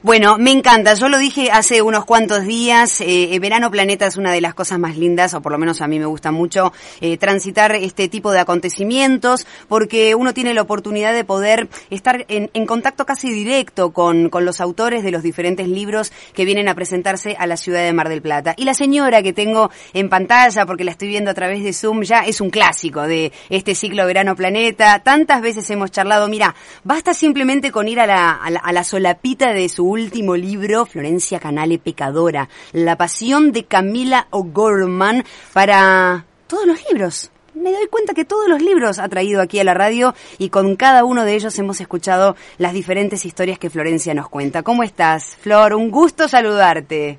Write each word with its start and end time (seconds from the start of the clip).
Bueno, 0.00 0.38
me 0.38 0.52
encanta. 0.52 0.94
Yo 0.94 1.08
lo 1.08 1.18
dije 1.18 1.50
hace 1.50 1.82
unos 1.82 2.04
cuantos 2.04 2.44
días. 2.44 3.00
Eh, 3.00 3.34
eh, 3.34 3.38
Verano 3.40 3.68
Planeta 3.68 4.06
es 4.06 4.16
una 4.16 4.30
de 4.30 4.40
las 4.40 4.54
cosas 4.54 4.78
más 4.78 4.96
lindas, 4.96 5.34
o 5.34 5.42
por 5.42 5.50
lo 5.50 5.58
menos 5.58 5.82
a 5.82 5.88
mí 5.88 5.98
me 5.98 6.06
gusta 6.06 6.30
mucho 6.30 6.72
eh, 7.00 7.16
transitar 7.16 7.74
este 7.74 8.08
tipo 8.08 8.30
de 8.30 8.38
acontecimientos, 8.38 9.44
porque 9.66 10.14
uno 10.14 10.32
tiene 10.32 10.54
la 10.54 10.62
oportunidad 10.62 11.12
de 11.12 11.24
poder 11.24 11.68
estar 11.90 12.24
en, 12.28 12.48
contacto 12.66 13.06
casi 13.06 13.32
directo 13.32 13.90
con, 13.90 14.30
los 14.32 14.60
autores 14.60 15.02
de 15.02 15.10
los 15.10 15.24
diferentes 15.24 15.66
libros 15.66 16.12
que 16.32 16.44
vienen 16.44 16.68
a 16.68 16.76
presentarse 16.76 17.34
a 17.36 17.48
la 17.48 17.56
ciudad 17.56 17.82
de 17.82 17.92
Mar 17.92 18.08
del 18.08 18.22
Plata. 18.22 18.54
Y 18.56 18.66
la 18.66 18.74
señora 18.74 19.20
que 19.24 19.32
tengo 19.32 19.68
en 19.94 20.08
pantalla, 20.08 20.64
porque 20.64 20.84
la 20.84 20.92
estoy 20.92 21.08
viendo 21.08 21.32
a 21.32 21.34
través 21.34 21.64
de 21.64 21.72
Zoom, 21.72 22.02
ya 22.02 22.20
es 22.20 22.40
un 22.40 22.50
clásico 22.50 23.02
de 23.02 23.32
este 23.50 23.74
ciclo 23.74 24.06
Verano 24.06 24.36
Planeta. 24.36 25.00
Tantas 25.00 25.42
veces 25.42 25.68
hemos 25.70 25.90
charlado. 25.90 26.28
Mira, 26.28 26.54
basta 26.84 27.14
simplemente 27.14 27.72
con 27.72 27.88
ir 27.88 27.98
a 27.98 28.06
la 28.06 28.84
solapita 28.84 29.52
de 29.52 29.68
su 29.68 29.87
último 29.88 30.36
libro, 30.36 30.86
Florencia 30.86 31.40
Canale 31.40 31.78
Pecadora, 31.78 32.48
La 32.72 32.96
pasión 32.96 33.52
de 33.52 33.64
Camila 33.64 34.28
O'Gorman, 34.30 35.24
para 35.52 36.24
todos 36.46 36.66
los 36.66 36.78
libros. 36.90 37.30
Me 37.54 37.72
doy 37.72 37.88
cuenta 37.88 38.14
que 38.14 38.24
todos 38.24 38.48
los 38.48 38.62
libros 38.62 38.98
ha 38.98 39.08
traído 39.08 39.40
aquí 39.40 39.58
a 39.58 39.64
la 39.64 39.74
radio 39.74 40.14
y 40.38 40.50
con 40.50 40.76
cada 40.76 41.04
uno 41.04 41.24
de 41.24 41.34
ellos 41.34 41.58
hemos 41.58 41.80
escuchado 41.80 42.36
las 42.56 42.72
diferentes 42.72 43.24
historias 43.24 43.58
que 43.58 43.70
Florencia 43.70 44.14
nos 44.14 44.28
cuenta. 44.28 44.62
¿Cómo 44.62 44.84
estás, 44.84 45.36
Flor? 45.40 45.74
Un 45.74 45.90
gusto 45.90 46.28
saludarte. 46.28 47.18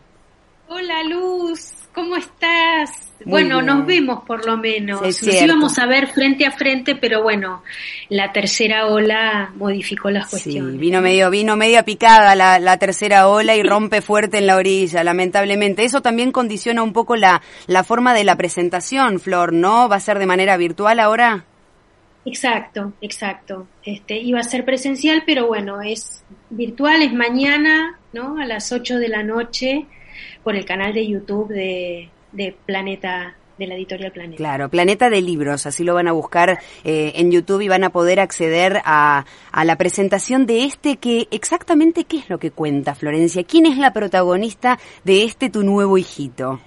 Hola, 0.70 1.04
Luz. 1.04 1.74
¿Cómo 1.94 2.16
estás? 2.16 3.09
Muy 3.26 3.32
bueno, 3.32 3.56
bien. 3.56 3.66
nos 3.66 3.86
vemos 3.86 4.24
por 4.26 4.46
lo 4.46 4.58
menos. 4.58 5.02
Es 5.04 5.22
nos 5.24 5.42
íbamos 5.42 5.78
a 5.78 5.86
ver 5.86 6.08
frente 6.08 6.46
a 6.46 6.52
frente, 6.52 6.96
pero 6.96 7.22
bueno, 7.22 7.64
la 8.08 8.32
tercera 8.32 8.88
ola 8.88 9.52
modificó 9.56 10.10
las 10.10 10.30
cuestiones. 10.30 10.74
Sí, 10.74 10.78
vino 10.78 11.02
medio, 11.02 11.30
vino 11.30 11.56
media 11.58 11.84
picada 11.84 12.36
la, 12.36 12.60
la 12.60 12.78
tercera 12.78 13.28
ola 13.28 13.56
y 13.56 13.64
rompe 13.64 14.02
fuerte 14.02 14.38
en 14.38 14.48
la 14.48 14.56
orilla, 14.56 15.04
lamentablemente. 15.04 15.84
Eso 15.84 16.02
también 16.02 16.32
condiciona 16.32 16.82
un 16.82 16.94
poco 16.94 17.16
la, 17.16 17.42
la 17.68 17.84
forma 17.84 18.14
de 18.14 18.24
la 18.24 18.38
presentación, 18.38 19.20
Flor, 19.20 19.52
¿no? 19.52 19.90
¿Va 19.90 19.98
a 19.98 20.00
ser 20.00 20.18
de 20.18 20.26
manera 20.26 20.56
virtual 20.56 21.00
ahora? 21.00 21.46
Exacto, 22.26 22.94
exacto. 23.02 23.68
Este, 23.84 24.18
iba 24.20 24.40
a 24.40 24.44
ser 24.44 24.64
presencial, 24.64 25.24
pero 25.26 25.48
bueno, 25.48 25.82
es 25.82 26.24
virtual, 26.50 27.02
es 27.02 27.14
mañana, 27.14 27.98
¿no? 28.14 28.40
A 28.40 28.46
las 28.46 28.72
8 28.72 28.98
de 28.98 29.08
la 29.08 29.24
noche 29.24 29.86
por 30.44 30.56
el 30.56 30.66
canal 30.66 30.94
de 30.94 31.08
YouTube 31.08 31.50
de, 31.50 32.10
de 32.32 32.56
Planeta 32.66 33.36
de 33.58 33.68
la 33.68 33.76
editorial 33.76 34.12
Planeta. 34.12 34.38
Claro, 34.38 34.70
Planeta 34.70 35.10
de 35.10 35.22
Libros, 35.22 35.66
así 35.66 35.84
lo 35.84 35.94
van 35.94 36.08
a 36.08 36.14
buscar 36.14 36.60
eh, 36.86 37.12
en 37.16 37.30
YouTube 37.30 37.62
y 37.62 37.68
van 37.68 37.84
a 37.84 37.90
poder 37.90 38.22
acceder 38.22 38.82
a, 38.86 39.26
a, 39.52 39.66
la 39.66 39.76
presentación 39.76 40.46
de 40.46 40.64
este 40.64 40.96
que 40.96 41.28
exactamente 41.30 42.06
qué 42.06 42.20
es 42.20 42.30
lo 42.30 42.40
que 42.40 42.52
cuenta 42.52 42.96
Florencia, 42.96 43.44
quién 43.44 43.66
es 43.66 43.78
la 43.78 43.92
protagonista 43.92 44.80
de 45.04 45.24
este 45.26 45.50
tu 45.50 45.64
nuevo 45.64 45.98
hijito. 45.98 46.62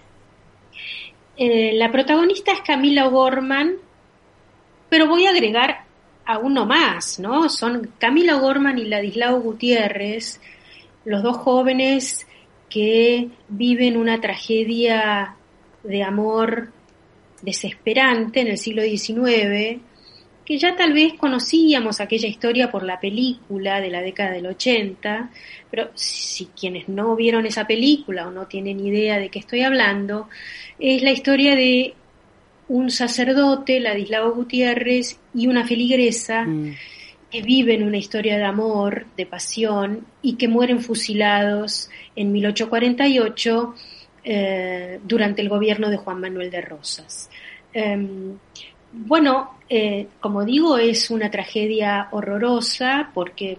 Eh, 1.36 1.72
la 1.74 1.90
protagonista 1.90 2.52
es 2.52 2.60
Camila 2.60 3.08
O'Gorman, 3.08 3.76
pero 4.90 5.08
voy 5.08 5.26
a 5.26 5.30
agregar 5.30 5.84
a 6.26 6.38
uno 6.38 6.66
más, 6.66 7.18
¿no? 7.18 7.48
Son 7.48 7.90
Camila 7.98 8.36
O'Gorman 8.36 8.78
y 8.78 8.84
Ladislao 8.84 9.40
Gutiérrez, 9.40 10.40
los 11.04 11.22
dos 11.22 11.38
jóvenes 11.38 12.26
que 12.68 13.28
viven 13.48 13.96
una 13.96 14.20
tragedia 14.20 15.36
de 15.82 16.02
amor 16.02 16.70
desesperante 17.42 18.40
en 18.40 18.48
el 18.48 18.58
siglo 18.58 18.82
XIX, 18.82 19.80
que 20.44 20.58
ya 20.58 20.76
tal 20.76 20.92
vez 20.92 21.14
conocíamos 21.14 22.00
aquella 22.00 22.28
historia 22.28 22.70
por 22.70 22.82
la 22.82 22.98
película 22.98 23.80
de 23.80 23.90
la 23.90 24.00
década 24.00 24.32
del 24.32 24.46
80, 24.46 25.30
pero 25.70 25.90
si 25.94 26.46
quienes 26.46 26.88
no 26.88 27.14
vieron 27.14 27.46
esa 27.46 27.66
película 27.66 28.26
o 28.26 28.30
no 28.30 28.46
tienen 28.46 28.80
idea 28.80 29.18
de 29.18 29.28
qué 29.28 29.38
estoy 29.38 29.62
hablando, 29.62 30.28
es 30.78 31.02
la 31.02 31.12
historia 31.12 31.54
de 31.54 31.94
un 32.68 32.90
sacerdote, 32.90 33.80
Ladislao 33.80 34.34
Gutiérrez, 34.34 35.18
y 35.34 35.46
una 35.46 35.66
feligresa 35.66 36.44
mm. 36.44 36.74
que 37.30 37.42
viven 37.42 37.82
una 37.82 37.98
historia 37.98 38.36
de 38.36 38.44
amor, 38.44 39.06
de 39.16 39.26
pasión, 39.26 40.06
y 40.22 40.34
que 40.34 40.48
mueren 40.48 40.80
fusilados 40.80 41.90
en 42.16 42.32
1848 42.32 43.74
eh, 44.24 45.00
durante 45.02 45.42
el 45.42 45.48
gobierno 45.48 45.90
de 45.90 45.96
Juan 45.96 46.20
Manuel 46.20 46.48
de 46.48 46.60
Rosas. 46.60 47.28
Eh, 47.74 47.98
bueno, 48.92 49.58
eh, 49.68 50.06
como 50.20 50.44
digo, 50.44 50.78
es 50.78 51.10
una 51.10 51.28
tragedia 51.28 52.06
horrorosa 52.12 53.10
porque 53.14 53.58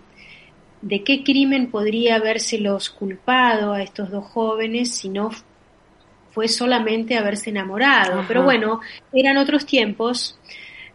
¿de 0.81 1.03
qué 1.03 1.21
crimen 1.21 1.69
podría 1.69 2.15
habérselos 2.15 2.89
culpado 2.89 3.73
a 3.73 3.81
estos 3.81 4.09
dos 4.09 4.23
jóvenes 4.25 4.95
si 4.95 5.09
no 5.09 5.31
fue 6.31 6.47
solamente 6.47 7.17
haberse 7.17 7.49
enamorado? 7.49 8.19
Ajá. 8.19 8.25
Pero 8.27 8.43
bueno, 8.43 8.79
eran 9.11 9.35
otros 9.35 9.65
tiempos. 9.65 10.39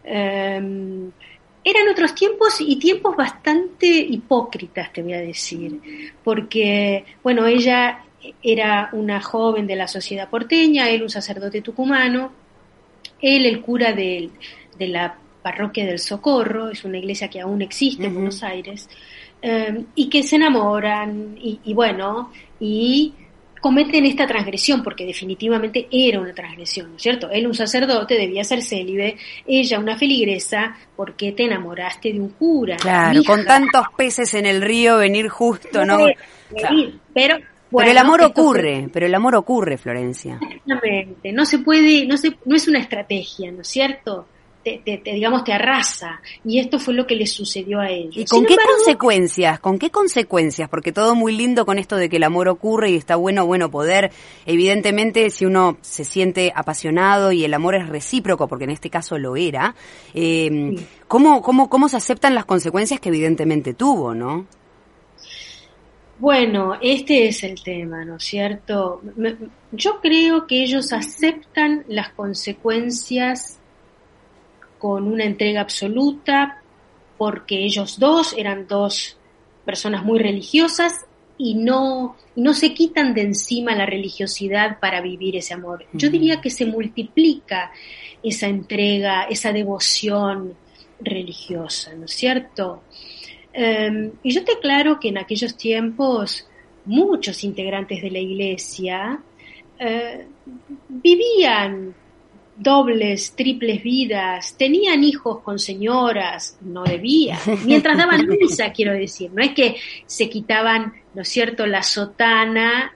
eran 0.03 1.87
otros 1.91 2.15
tiempos 2.15 2.59
y 2.59 2.79
tiempos 2.79 3.15
bastante 3.15 3.85
hipócritas, 3.85 4.91
te 4.91 5.03
voy 5.03 5.13
a 5.13 5.19
decir, 5.19 5.79
porque, 6.23 7.05
bueno, 7.21 7.45
ella 7.45 7.99
era 8.43 8.89
una 8.93 9.21
joven 9.21 9.67
de 9.67 9.75
la 9.75 9.87
sociedad 9.87 10.29
porteña, 10.29 10.89
él 10.89 11.03
un 11.03 11.09
sacerdote 11.09 11.61
tucumano, 11.61 12.31
él 13.21 13.45
el 13.45 13.61
cura 13.61 13.93
de, 13.93 14.29
de 14.77 14.87
la 14.87 15.15
parroquia 15.41 15.85
del 15.85 15.99
Socorro, 15.99 16.69
es 16.69 16.83
una 16.83 16.97
iglesia 16.97 17.29
que 17.29 17.41
aún 17.41 17.61
existe 17.61 18.03
uh 18.03 18.05
-huh. 18.05 18.09
en 18.09 18.13
Buenos 18.13 18.43
Aires, 18.43 18.89
um, 19.43 19.85
y 19.95 20.09
que 20.09 20.23
se 20.23 20.35
enamoran, 20.35 21.37
y, 21.41 21.59
y, 21.63 21.73
bueno, 21.73 22.31
y 22.59 23.13
cometen 23.61 24.05
esta 24.05 24.25
transgresión, 24.25 24.83
porque 24.83 25.05
definitivamente 25.05 25.87
era 25.91 26.19
una 26.19 26.33
transgresión, 26.33 26.91
¿no 26.91 26.95
es 26.95 27.01
cierto? 27.01 27.29
Él 27.29 27.45
un 27.47 27.53
sacerdote, 27.53 28.15
debía 28.15 28.43
ser 28.43 28.61
célibe, 28.61 29.17
ella 29.45 29.79
una 29.79 29.97
feligresa, 29.97 30.77
porque 30.95 31.31
te 31.33 31.43
enamoraste 31.43 32.13
de 32.13 32.19
un 32.19 32.29
cura? 32.29 32.77
Claro, 32.77 33.21
con 33.23 33.45
tantos 33.45 33.85
peces 33.97 34.33
en 34.33 34.45
el 34.45 34.61
río, 34.61 34.97
venir 34.97 35.27
justo, 35.27 35.85
¿no? 35.85 35.97
Claro. 36.55 36.91
Pero 37.13 37.37
bueno, 37.71 37.87
pero 37.87 37.91
el 37.91 37.97
amor 37.97 38.21
ocurre, 38.23 38.81
fue... 38.81 38.89
pero 38.91 39.05
el 39.05 39.15
amor 39.15 39.35
ocurre, 39.35 39.77
Florencia. 39.77 40.39
Exactamente, 40.41 41.31
no 41.31 41.45
se 41.45 41.59
puede, 41.59 42.05
no 42.05 42.17
se, 42.17 42.35
no 42.45 42.55
es 42.55 42.67
una 42.67 42.79
estrategia, 42.79 43.51
¿no 43.51 43.61
es 43.61 43.67
cierto? 43.67 44.25
Te, 44.63 44.81
te, 44.83 44.97
te, 44.97 45.13
digamos, 45.13 45.45
te 45.45 45.53
arrasa. 45.53 46.19
Y 46.43 46.59
esto 46.59 46.79
fue 46.79 46.93
lo 46.93 47.07
que 47.07 47.15
le 47.15 47.25
sucedió 47.25 47.79
a 47.79 47.89
ellos. 47.89 48.17
¿Y 48.17 48.25
con 48.25 48.39
Sin 48.39 48.45
qué 48.45 48.53
embargo, 48.55 48.73
consecuencias? 48.75 49.59
¿Con 49.61 49.79
qué 49.79 49.89
consecuencias? 49.89 50.67
Porque 50.67 50.91
todo 50.91 51.15
muy 51.15 51.33
lindo 51.33 51.65
con 51.65 51.79
esto 51.79 51.95
de 51.95 52.09
que 52.09 52.17
el 52.17 52.23
amor 52.23 52.49
ocurre 52.49 52.89
y 52.89 52.97
está 52.97 53.15
bueno, 53.15 53.45
bueno 53.45 53.71
poder. 53.71 54.11
Evidentemente, 54.45 55.29
si 55.29 55.45
uno 55.45 55.77
se 55.79 56.03
siente 56.03 56.51
apasionado 56.53 57.31
y 57.31 57.45
el 57.45 57.53
amor 57.53 57.75
es 57.75 57.87
recíproco, 57.87 58.49
porque 58.49 58.65
en 58.65 58.71
este 58.71 58.89
caso 58.89 59.17
lo 59.17 59.37
era, 59.37 59.75
eh, 60.13 60.73
sí. 60.77 60.85
¿cómo, 61.07 61.41
cómo, 61.41 61.69
¿cómo 61.69 61.87
se 61.87 61.95
aceptan 61.95 62.35
las 62.35 62.43
consecuencias 62.43 62.99
que 62.99 63.09
evidentemente 63.09 63.73
tuvo, 63.73 64.13
no? 64.13 64.45
Bueno, 66.19 66.77
este 66.81 67.27
es 67.27 67.43
el 67.45 67.63
tema, 67.63 68.03
¿no 68.03 68.17
es 68.17 68.23
cierto? 68.23 69.01
Yo 69.71 70.01
creo 70.01 70.47
que 70.47 70.63
ellos 70.63 70.91
aceptan 70.91 71.85
las 71.87 72.09
consecuencias 72.09 73.57
con 74.77 75.07
una 75.07 75.23
entrega 75.23 75.61
absoluta 75.61 76.61
porque 77.17 77.63
ellos 77.63 77.99
dos 77.99 78.33
eran 78.37 78.67
dos 78.67 79.17
personas 79.65 80.03
muy 80.03 80.19
religiosas 80.19 80.93
y 81.37 81.55
no, 81.55 82.17
no 82.35 82.53
se 82.53 82.73
quitan 82.73 83.13
de 83.13 83.21
encima 83.21 83.73
la 83.73 83.85
religiosidad 83.85 84.77
para 84.79 84.99
vivir 84.99 85.37
ese 85.37 85.53
amor. 85.53 85.85
Yo 85.93 86.09
diría 86.09 86.41
que 86.41 86.49
se 86.49 86.65
multiplica 86.65 87.71
esa 88.21 88.47
entrega, 88.47 89.23
esa 89.23 89.53
devoción 89.53 90.55
religiosa, 90.99 91.93
¿no 91.93 92.05
es 92.05 92.11
cierto? 92.11 92.83
Um, 93.55 94.11
y 94.21 94.31
yo 94.31 94.43
te 94.43 94.53
aclaro 94.53 94.99
que 94.99 95.09
en 95.09 95.17
aquellos 95.17 95.57
tiempos 95.57 96.47
muchos 96.85 97.43
integrantes 97.43 98.01
de 98.01 98.11
la 98.11 98.19
iglesia 98.19 99.19
uh, 99.79 100.23
vivían 100.87 101.95
dobles, 102.55 103.35
triples 103.35 103.81
vidas, 103.81 104.55
tenían 104.57 105.03
hijos 105.03 105.39
con 105.39 105.57
señoras, 105.57 106.57
no 106.61 106.83
debían, 106.83 107.39
mientras 107.65 107.97
daban 107.97 108.27
misa, 108.27 108.71
quiero 108.71 108.93
decir, 108.93 109.31
no 109.33 109.41
es 109.41 109.53
que 109.53 109.77
se 110.05 110.29
quitaban, 110.29 110.93
¿no 111.13 111.21
es 111.21 111.29
cierto?, 111.29 111.65
la 111.65 111.81
sotana 111.81 112.93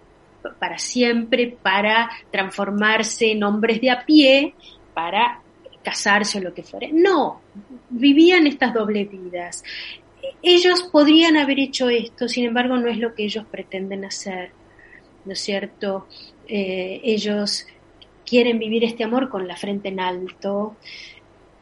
para 0.59 0.77
siempre 0.77 1.55
para 1.61 2.09
transformarse 2.29 3.31
en 3.31 3.43
hombres 3.43 3.79
de 3.79 3.91
a 3.91 4.05
pie, 4.05 4.53
para 4.93 5.39
casarse 5.81 6.39
o 6.39 6.41
lo 6.41 6.53
que 6.53 6.63
fuera. 6.63 6.87
No, 6.91 7.41
vivían 7.89 8.47
estas 8.47 8.73
dobles 8.73 9.09
vidas 9.09 9.63
ellos 10.41 10.83
podrían 10.83 11.37
haber 11.37 11.59
hecho 11.59 11.89
esto, 11.89 12.27
sin 12.27 12.45
embargo 12.45 12.77
no 12.77 12.89
es 12.89 12.97
lo 12.97 13.13
que 13.13 13.23
ellos 13.23 13.45
pretenden 13.49 14.05
hacer, 14.05 14.51
¿no 15.25 15.33
es 15.33 15.39
cierto? 15.39 16.07
Eh, 16.47 17.01
ellos 17.03 17.65
quieren 18.25 18.59
vivir 18.59 18.83
este 18.83 19.03
amor 19.03 19.29
con 19.29 19.47
la 19.47 19.55
frente 19.55 19.89
en 19.89 19.99
alto 19.99 20.75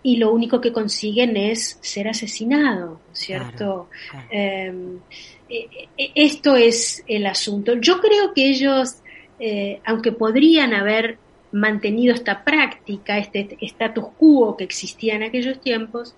y 0.04 0.18
lo 0.18 0.32
único 0.32 0.60
que 0.62 0.72
consiguen 0.72 1.38
es 1.38 1.78
ser 1.82 2.08
asesinado, 2.08 3.02
¿cierto? 3.14 3.90
Em, 4.32 5.00
e, 5.48 5.68
e, 5.98 6.12
esto 6.16 6.56
es 6.56 7.04
el 7.08 7.28
asunto. 7.28 7.74
Yo 7.80 8.00
creo 8.00 8.34
que 8.34 8.50
ellos, 8.50 8.96
eh, 9.40 9.80
aunque 9.86 10.12
podrían 10.12 10.74
haber 10.74 11.18
mantenido 11.52 12.14
esta 12.14 12.44
práctica, 12.44 13.18
este 13.18 13.58
status 13.62 14.06
quo 14.18 14.56
que 14.58 14.64
existía 14.64 15.16
en 15.16 15.24
aquellos 15.24 15.62
tiempos, 15.62 16.16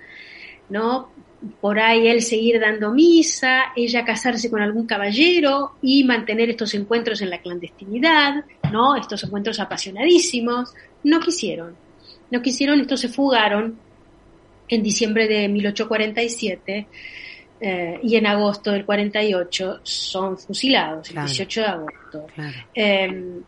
¿no? 0.69 1.09
Por 1.59 1.79
ahí 1.79 2.07
él 2.07 2.21
seguir 2.21 2.59
dando 2.59 2.91
misa, 2.91 3.73
ella 3.75 4.05
casarse 4.05 4.49
con 4.49 4.61
algún 4.61 4.85
caballero 4.85 5.73
y 5.81 6.03
mantener 6.03 6.49
estos 6.49 6.73
encuentros 6.73 7.21
en 7.21 7.29
la 7.29 7.39
clandestinidad, 7.39 8.45
¿no? 8.71 8.95
Estos 8.95 9.23
encuentros 9.23 9.59
apasionadísimos, 9.59 10.73
no 11.03 11.19
quisieron. 11.19 11.75
No 12.31 12.41
quisieron, 12.41 12.79
estos 12.79 13.01
se 13.01 13.09
fugaron 13.09 13.77
en 14.67 14.83
diciembre 14.83 15.27
de 15.27 15.47
1847 15.49 16.87
eh, 17.59 17.99
y 18.03 18.15
en 18.15 18.25
agosto 18.25 18.71
del 18.71 18.85
48 18.85 19.79
son 19.83 20.37
fusilados, 20.37 21.09
el 21.11 21.15
18 21.15 21.61
de 21.61 21.67
agosto. 21.67 22.27
Em, 22.73 23.41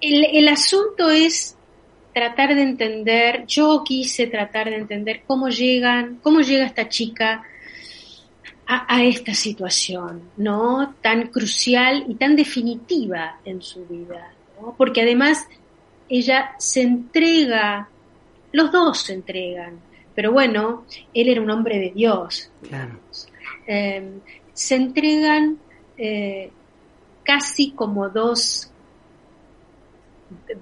el, 0.00 0.48
asunto 0.48 1.10
es 1.10 1.56
tratar 2.16 2.54
de 2.54 2.62
entender, 2.62 3.44
yo 3.46 3.84
quise 3.84 4.26
tratar 4.26 4.70
de 4.70 4.76
entender 4.76 5.24
cómo 5.26 5.50
llegan, 5.50 6.18
cómo 6.22 6.40
llega 6.40 6.64
esta 6.64 6.88
chica 6.88 7.42
a, 8.66 9.04
esta 9.04 9.34
situación, 9.34 10.22
¿no? 10.38 10.94
Tan 11.02 11.26
crucial 11.26 12.06
y 12.08 12.14
tan 12.14 12.34
definitiva 12.34 13.38
en 13.44 13.60
su 13.60 13.84
vida, 13.84 14.32
Porque 14.78 15.02
además 15.02 15.46
ella 16.08 16.52
se 16.58 16.80
entrega, 16.80 17.86
los 18.50 18.72
dos 18.72 18.96
se 19.02 19.12
entregan, 19.12 19.78
pero 20.14 20.32
bueno, 20.32 20.86
él 21.12 21.28
era 21.28 21.42
un 21.42 21.50
hombre 21.50 21.78
de 21.78 21.90
Dios. 21.90 22.50
Em, 23.66 24.20
se 24.54 24.74
entregan 24.74 25.58
eh, 25.98 26.50
casi 27.24 27.72
como 27.72 28.08
dos 28.08 28.72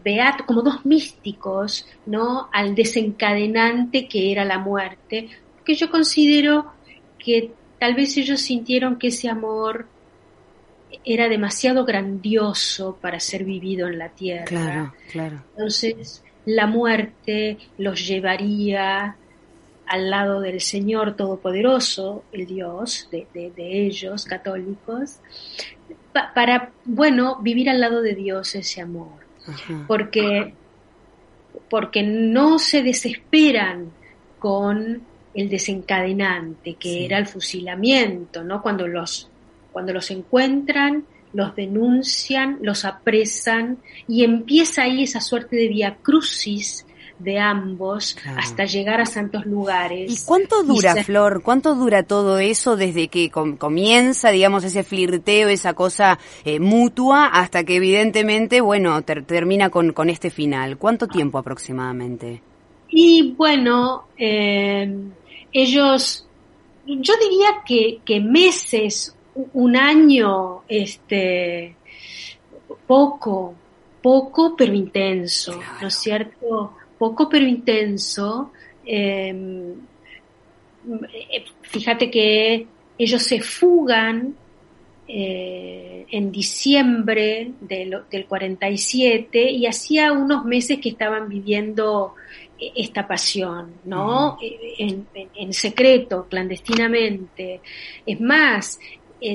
beatos, 0.03 0.47
como 0.47 0.62
dos 0.62 0.85
místicos, 0.85 1.87
¿no? 2.06 2.49
Al 2.53 2.75
desencadenante 2.75 4.09
que 4.09 4.32
era 4.32 4.44
la 4.44 4.59
muerte, 4.59 5.29
porque 5.56 5.75
yo 5.75 5.91
considero 5.91 6.73
que 7.19 7.53
tal 7.79 7.94
vez 7.94 8.17
ellos 8.17 8.41
sintieron 8.41 8.99
que 8.99 9.09
ese 9.09 9.29
amor 9.29 9.87
era 11.05 11.29
demasiado 11.29 11.85
grandioso 11.85 12.99
para 13.00 13.19
ser 13.21 13.44
vivido 13.44 13.88
en 13.88 13.99
la 13.99 14.11
tierra. 14.11 14.44
Claro, 14.44 14.94
claro. 15.11 15.43
Entonces, 15.50 16.23
la 16.47 16.67
muerte 16.67 17.59
los 17.79 18.06
llevaría 18.06 19.17
al 19.87 20.11
lado 20.11 20.41
del 20.41 20.61
Señor 20.61 21.17
Todopoderoso, 21.17 22.25
el 22.32 22.47
Dios 22.47 23.09
de, 23.11 23.26
ellos, 23.56 24.25
católicos, 24.25 25.19
para, 26.12 26.73
bueno, 26.85 27.38
vivir 27.43 27.69
al 27.69 27.81
lado 27.81 28.00
de 28.00 28.15
Dios 28.15 28.55
ese 28.55 28.81
amor 28.81 29.24
porque, 29.87 30.55
porque 31.70 32.02
no 32.02 32.58
se 32.58 32.82
desesperan 32.82 33.91
con 34.38 35.02
el 35.35 35.49
desencadenante, 35.49 36.75
que 36.75 37.05
era 37.05 37.19
el 37.19 37.26
fusilamiento, 37.26 38.44
¿no? 38.44 38.62
Cuando 38.62 38.87
los, 38.87 39.29
cuando 39.73 39.93
los 39.93 40.11
encuentran, 40.11 41.05
los 41.32 41.56
denuncian, 41.56 42.58
los 42.62 42.85
apresan 42.85 43.79
y 44.06 44.23
empieza 44.23 44.82
ahí 44.82 45.02
esa 45.02 45.20
suerte 45.20 45.56
de 45.56 45.69
via 45.69 45.97
crucis 46.00 46.87
de 47.19 47.38
ambos 47.38 48.16
hasta 48.37 48.64
llegar 48.64 49.00
a 49.00 49.06
santos 49.06 49.46
lugares. 49.46 50.11
¿Y 50.12 50.26
cuánto 50.26 50.62
dura, 50.62 50.96
Flor? 51.05 51.43
¿Cuánto 51.43 51.75
dura 51.75 52.02
todo 52.02 52.38
eso 52.38 52.76
desde 52.76 53.08
que 53.08 53.31
comienza, 53.31 54.31
digamos, 54.31 54.64
ese 54.64 54.82
flirteo, 54.82 55.49
esa 55.49 55.75
cosa 55.75 56.19
eh, 56.44 56.61
mutua, 56.61 57.26
hasta 57.26 57.64
que 57.64 57.76
evidentemente, 57.76 58.61
bueno, 58.61 59.02
termina 59.02 59.70
con, 59.70 59.93
con 59.93 60.11
este 60.11 60.31
final? 60.31 60.76
¿Cuánto 60.76 61.06
tiempo 61.06 61.38
aproximadamente? 61.38 62.43
Y 62.88 63.34
bueno, 63.37 64.05
eh, 64.16 64.93
ellos, 65.52 66.26
yo 66.87 67.14
diría 67.20 67.62
que, 67.66 68.00
que 68.05 68.20
meses, 68.20 69.16
un 69.52 69.76
año, 69.76 70.62
este, 70.69 71.76
poco, 72.87 73.55
poco 74.02 74.55
pero 74.56 74.75
intenso, 74.75 75.58
¿no 75.81 75.88
es 75.88 75.94
cierto? 75.94 76.75
Poco 76.99 77.29
pero 77.29 77.46
intenso. 77.46 78.52
Em, 78.85 79.75
fíjate 81.62 82.11
que 82.11 82.67
ellos 82.99 83.23
se 83.23 83.41
fugan 83.41 84.35
eh, 85.06 86.06
en 86.11 86.32
diciembre 86.32 87.52
del, 87.61 87.99
del, 88.11 88.25
47 88.25 89.50
y 89.50 89.67
hacía 89.67 90.12
unos 90.12 90.46
meses 90.46 90.79
que 90.81 90.88
estaban 90.88 91.29
viviendo 91.29 92.14
eh, 92.58 92.73
esta 92.76 93.06
pasión, 93.06 93.75
¿no? 93.85 94.38
Eh, 94.40 95.05
en, 95.35 95.52
secreto, 95.52 96.26
clandestinamente. 96.29 97.61
Es 98.06 98.19
más, 98.20 98.79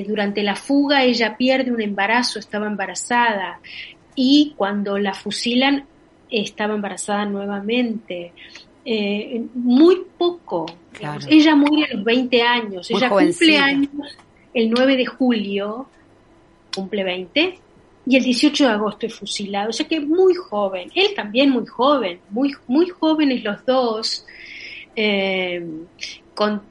durante 0.06 0.42
la 0.42 0.56
fuga 0.56 1.04
ella 1.04 1.36
pierde 1.36 1.70
un 1.70 1.80
embarazo, 1.80 2.40
estaba 2.40 2.66
embarazada 2.66 3.60
y 4.16 4.54
cuando 4.56 4.98
la 4.98 5.14
fusilan 5.14 5.86
estaba 6.30 6.74
embarazada 6.74 7.24
nuevamente. 7.24 8.32
Eh, 8.84 9.42
muy 9.54 10.02
poco. 10.16 10.66
Ella 11.28 11.54
muere 11.54 11.84
a 11.90 11.94
los 11.94 12.04
20 12.04 12.42
años. 12.42 12.90
ella 12.90 13.08
cumple 13.08 13.58
años 13.58 14.16
el 14.52 14.70
9 14.70 14.96
de 14.96 15.06
julio, 15.06 15.86
cumple 16.74 17.04
20, 17.04 17.58
y 18.06 18.16
el 18.16 18.24
18 18.24 18.64
de 18.64 18.70
agosto 18.70 19.06
es 19.06 19.14
fusilado. 19.14 19.70
O 19.70 19.72
sea 19.72 19.86
que 19.86 20.00
muy 20.00 20.34
joven. 20.34 20.90
Él 20.94 21.14
también 21.14 21.50
muy 21.50 21.66
joven, 21.66 22.20
muy, 22.30 22.54
muy 22.66 22.88
jóvenes 22.88 23.44
los 23.44 23.64
dos, 23.64 24.26
eh, 24.96 25.64
con 26.34 26.62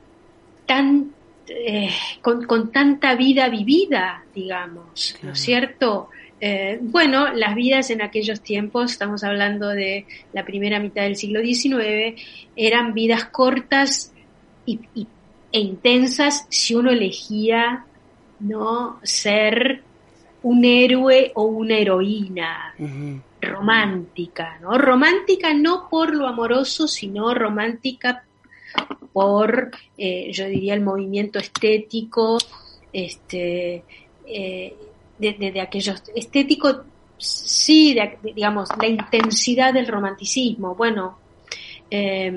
tan 0.65 1.13
eh, 1.47 1.89
con, 2.21 2.45
con, 2.45 2.71
tanta 2.71 3.15
vida 3.15 3.50
vivida, 3.50 4.23
digamos, 4.35 5.15
¿no 5.23 5.31
es 5.31 5.39
cierto? 5.39 6.09
Eh, 6.41 6.80
bueno, 6.81 7.33
las 7.33 7.56
vidas 7.56 7.89
en 7.89 8.01
aquellos 8.01 8.41
tiempos, 8.41 8.91
estamos 8.91 9.24
hablando 9.24 9.69
de 9.69 10.06
la 10.31 10.45
primera 10.45 10.80
mitad 10.80 11.03
del 11.03 11.15
siglo 11.15 11.41
XIX, 11.41 12.21
eran 12.56 12.94
vidas 12.94 13.25
cortas 13.25 14.13
y, 14.66 14.80
e 15.52 15.59
intensas 15.59 16.45
si 16.49 16.75
uno 16.75 16.92
elegía 16.92 17.85
no 18.40 18.99
ser 19.04 19.81
un 20.44 20.63
héroe 20.63 21.31
o 21.35 21.44
una 21.44 21.78
heroína 21.78 22.73
romántica, 23.42 24.57
¿no? 24.61 24.78
Romántica 24.78 25.54
no 25.54 25.90
por 25.90 26.16
lo 26.16 26.28
amoroso, 26.28 26.87
sino 26.87 27.33
romántica 27.33 28.23
por, 29.11 29.71
eh, 29.97 30.31
yo 30.31 30.45
diría, 30.45 30.75
el 30.75 30.81
movimiento 30.81 31.40
estético, 31.40 32.37
este, 32.94 33.83
eh, 34.25 34.75
de, 35.19 35.61
aquellos 35.61 36.04
estéticos, 36.16 36.81
sí, 37.18 37.97
digamos, 38.23 38.69
la 38.80 38.88
intensidad 38.88 39.73
del 39.73 39.88
romanticismo. 39.88 40.76
Bueno, 40.76 41.19
eh, 41.92 42.31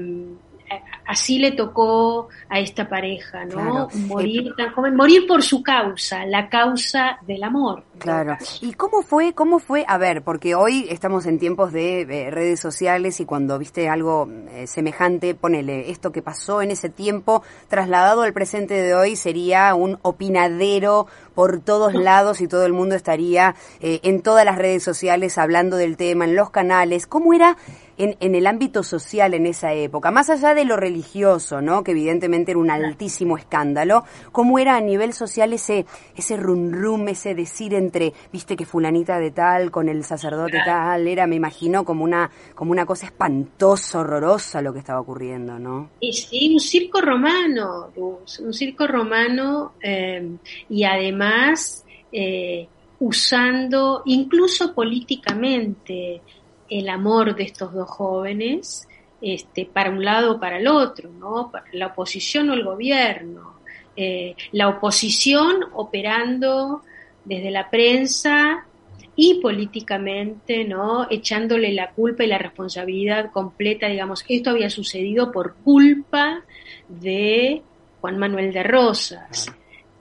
así 1.06 1.38
le 1.38 1.52
tocó 1.52 2.28
a 2.48 2.58
esta 2.58 2.88
pareja, 2.88 3.44
¿no? 3.44 3.88
Morir 4.06 4.54
tan 4.56 4.72
joven, 4.72 4.96
morir 4.96 5.26
por 5.26 5.42
su 5.42 5.62
causa, 5.62 6.24
la 6.26 6.48
causa 6.48 7.18
del 7.26 7.42
amor. 7.44 7.84
Claro. 8.02 8.36
¿Y 8.60 8.74
cómo 8.74 9.02
fue, 9.02 9.32
cómo 9.32 9.58
fue? 9.58 9.84
A 9.86 9.96
ver, 9.96 10.22
porque 10.22 10.54
hoy 10.54 10.86
estamos 10.90 11.26
en 11.26 11.38
tiempos 11.38 11.72
de 11.72 12.28
redes 12.30 12.60
sociales 12.60 13.20
y 13.20 13.24
cuando 13.24 13.58
viste 13.58 13.88
algo 13.88 14.28
eh, 14.50 14.66
semejante, 14.66 15.34
ponele, 15.34 15.90
esto 15.90 16.10
que 16.12 16.22
pasó 16.22 16.62
en 16.62 16.70
ese 16.70 16.88
tiempo, 16.88 17.42
trasladado 17.68 18.22
al 18.22 18.32
presente 18.32 18.74
de 18.74 18.94
hoy, 18.94 19.16
sería 19.16 19.74
un 19.74 19.98
opinadero 20.02 21.06
por 21.34 21.60
todos 21.60 21.94
lados 21.94 22.40
y 22.40 22.48
todo 22.48 22.66
el 22.66 22.72
mundo 22.72 22.94
estaría 22.94 23.54
eh, 23.80 24.00
en 24.02 24.22
todas 24.22 24.44
las 24.44 24.58
redes 24.58 24.82
sociales 24.82 25.38
hablando 25.38 25.76
del 25.76 25.96
tema, 25.96 26.24
en 26.24 26.34
los 26.34 26.50
canales. 26.50 27.06
¿Cómo 27.06 27.32
era 27.32 27.56
en, 27.98 28.16
en, 28.20 28.34
el 28.34 28.46
ámbito 28.46 28.82
social 28.82 29.34
en 29.34 29.46
esa 29.46 29.72
época, 29.74 30.10
más 30.10 30.30
allá 30.30 30.54
de 30.54 30.64
lo 30.64 30.76
religioso, 30.76 31.60
¿no? 31.60 31.84
que 31.84 31.92
evidentemente 31.92 32.52
era 32.52 32.58
un 32.58 32.70
altísimo 32.70 33.36
escándalo, 33.36 34.04
¿cómo 34.32 34.58
era 34.58 34.76
a 34.76 34.80
nivel 34.80 35.12
social 35.12 35.52
ese, 35.52 35.84
ese 36.16 36.36
rum 36.36 36.72
rum, 36.72 37.08
ese 37.08 37.34
decir 37.34 37.74
entre, 37.92 38.14
viste 38.32 38.56
que 38.56 38.64
fulanita 38.64 39.18
de 39.18 39.30
tal 39.30 39.70
con 39.70 39.88
el 39.88 40.02
sacerdote 40.02 40.58
tal, 40.64 41.06
era, 41.06 41.26
me 41.26 41.36
imagino, 41.36 41.84
como 41.84 42.04
una, 42.04 42.30
como 42.54 42.72
una 42.72 42.86
cosa 42.86 43.06
espantosa, 43.06 44.00
horrorosa 44.00 44.62
lo 44.62 44.72
que 44.72 44.78
estaba 44.78 45.00
ocurriendo, 45.00 45.58
¿no? 45.58 45.90
Y 46.00 46.14
sí, 46.14 46.50
un 46.54 46.60
circo 46.60 47.02
romano, 47.02 47.90
un 47.96 48.54
circo 48.54 48.86
romano 48.86 49.74
eh, 49.82 50.36
y 50.70 50.84
además 50.84 51.84
eh, 52.10 52.66
usando 53.00 54.02
incluso 54.06 54.74
políticamente 54.74 56.22
el 56.70 56.88
amor 56.88 57.34
de 57.34 57.44
estos 57.44 57.74
dos 57.74 57.90
jóvenes 57.90 58.88
este, 59.20 59.66
para 59.66 59.90
un 59.90 60.02
lado 60.02 60.32
o 60.32 60.40
para 60.40 60.58
el 60.58 60.66
otro, 60.66 61.10
¿no? 61.10 61.52
La 61.72 61.88
oposición 61.88 62.48
o 62.48 62.54
el 62.54 62.64
gobierno. 62.64 63.52
Eh, 63.94 64.34
la 64.52 64.70
oposición 64.70 65.66
operando 65.74 66.82
desde 67.24 67.50
la 67.50 67.70
prensa 67.70 68.66
y 69.14 69.40
políticamente, 69.40 70.64
¿no? 70.64 71.06
Echándole 71.10 71.72
la 71.72 71.90
culpa 71.90 72.24
y 72.24 72.28
la 72.28 72.38
responsabilidad 72.38 73.30
completa, 73.30 73.88
digamos, 73.88 74.24
esto 74.28 74.50
había 74.50 74.70
sucedido 74.70 75.30
por 75.30 75.54
culpa 75.56 76.42
de 76.88 77.62
Juan 78.00 78.18
Manuel 78.18 78.52
de 78.52 78.62
Rosas. 78.62 79.52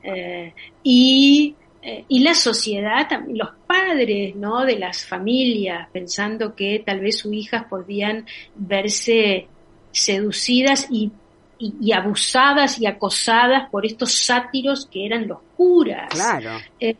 Eh, 0.03 0.53
y, 0.81 1.55
eh, 1.81 2.05
y, 2.07 2.19
la 2.21 2.33
sociedad, 2.33 3.07
los 3.27 3.49
padres 3.67 4.35
¿no? 4.35 4.65
de 4.65 4.79
las 4.79 5.05
familias, 5.05 5.87
pensando 5.91 6.55
que 6.55 6.81
tal 6.83 7.01
vez 7.01 7.19
sus 7.19 7.33
hijas 7.33 7.65
podían 7.65 8.25
verse 8.55 9.47
seducidas 9.91 10.87
y, 10.89 11.11
y, 11.59 11.91
abusadas 11.91 12.79
y 12.79 12.87
acosadas 12.87 13.69
por 13.69 13.85
estos 13.85 14.13
sátiros 14.13 14.87
que 14.87 15.05
eran 15.05 15.27
los 15.27 15.39
curas. 15.55 16.09
Claro. 16.09 16.57
Eh, 16.79 16.95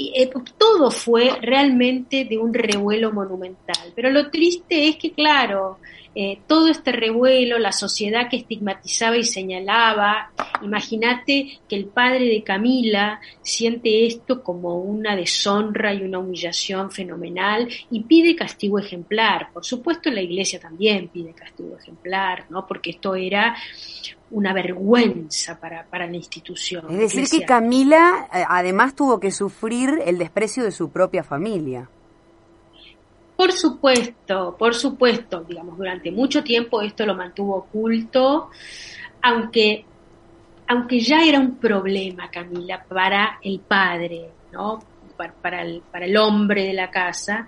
y, 0.00 0.30
todo 0.56 0.90
fue 0.90 1.30
realmente 1.42 2.24
de 2.24 2.38
un 2.38 2.54
revuelo 2.54 3.12
monumental. 3.12 3.92
Pero 3.94 4.10
lo 4.10 4.30
triste 4.30 4.88
es 4.88 4.96
que, 4.96 5.12
claro, 5.12 5.78
eh, 6.14 6.40
todo 6.48 6.68
este 6.68 6.90
revuelo, 6.90 7.58
la 7.58 7.70
sociedad 7.70 8.28
que 8.28 8.38
estigmatizaba 8.38 9.16
y 9.16 9.24
señalaba, 9.24 10.32
imagínate 10.60 11.60
que 11.68 11.76
el 11.76 11.86
padre 11.86 12.26
de 12.26 12.42
Camila 12.42 13.20
siente 13.42 14.06
esto 14.06 14.42
como 14.42 14.80
una 14.80 15.14
deshonra 15.14 15.94
y 15.94 16.02
una 16.02 16.18
humillación 16.18 16.90
fenomenal 16.90 17.68
y 17.90 18.02
pide 18.04 18.34
castigo 18.34 18.80
ejemplar. 18.80 19.52
Por 19.52 19.64
supuesto 19.64 20.10
la 20.10 20.20
iglesia 20.20 20.58
también 20.58 21.08
pide 21.08 21.32
castigo 21.32 21.76
ejemplar, 21.78 22.46
¿no? 22.50 22.66
Porque 22.66 22.90
esto 22.90 23.14
era 23.14 23.54
una 24.32 24.52
vergüenza 24.52 25.60
para, 25.60 25.84
para 25.86 26.06
la 26.06 26.16
institución. 26.16 26.86
Es 26.90 27.14
decir, 27.14 27.28
que 27.28 27.46
Camila 27.46 28.28
eh, 28.32 28.44
además 28.48 28.96
tuvo 28.96 29.20
que 29.20 29.30
sufrir 29.30 30.00
el 30.04 30.18
desprecio 30.18 30.64
de 30.64 30.72
su 30.72 30.90
propia 30.90 31.22
familia. 31.22 31.88
Por 33.40 33.52
supuesto, 33.52 34.54
por 34.58 34.74
supuesto, 34.74 35.42
digamos, 35.48 35.78
durante 35.78 36.10
mucho 36.10 36.44
tiempo 36.44 36.82
esto 36.82 37.06
lo 37.06 37.14
mantuvo 37.14 37.56
oculto, 37.56 38.50
aunque, 39.22 39.86
aunque 40.68 41.00
ya 41.00 41.24
era 41.24 41.40
un 41.40 41.56
problema, 41.56 42.30
Camila, 42.30 42.84
para 42.86 43.38
el 43.42 43.60
padre, 43.60 44.28
¿no? 44.52 44.80
Para, 45.16 45.62
el, 45.62 45.80
para 45.90 46.04
el 46.04 46.18
hombre 46.18 46.64
de 46.64 46.74
la 46.74 46.90
casa, 46.90 47.46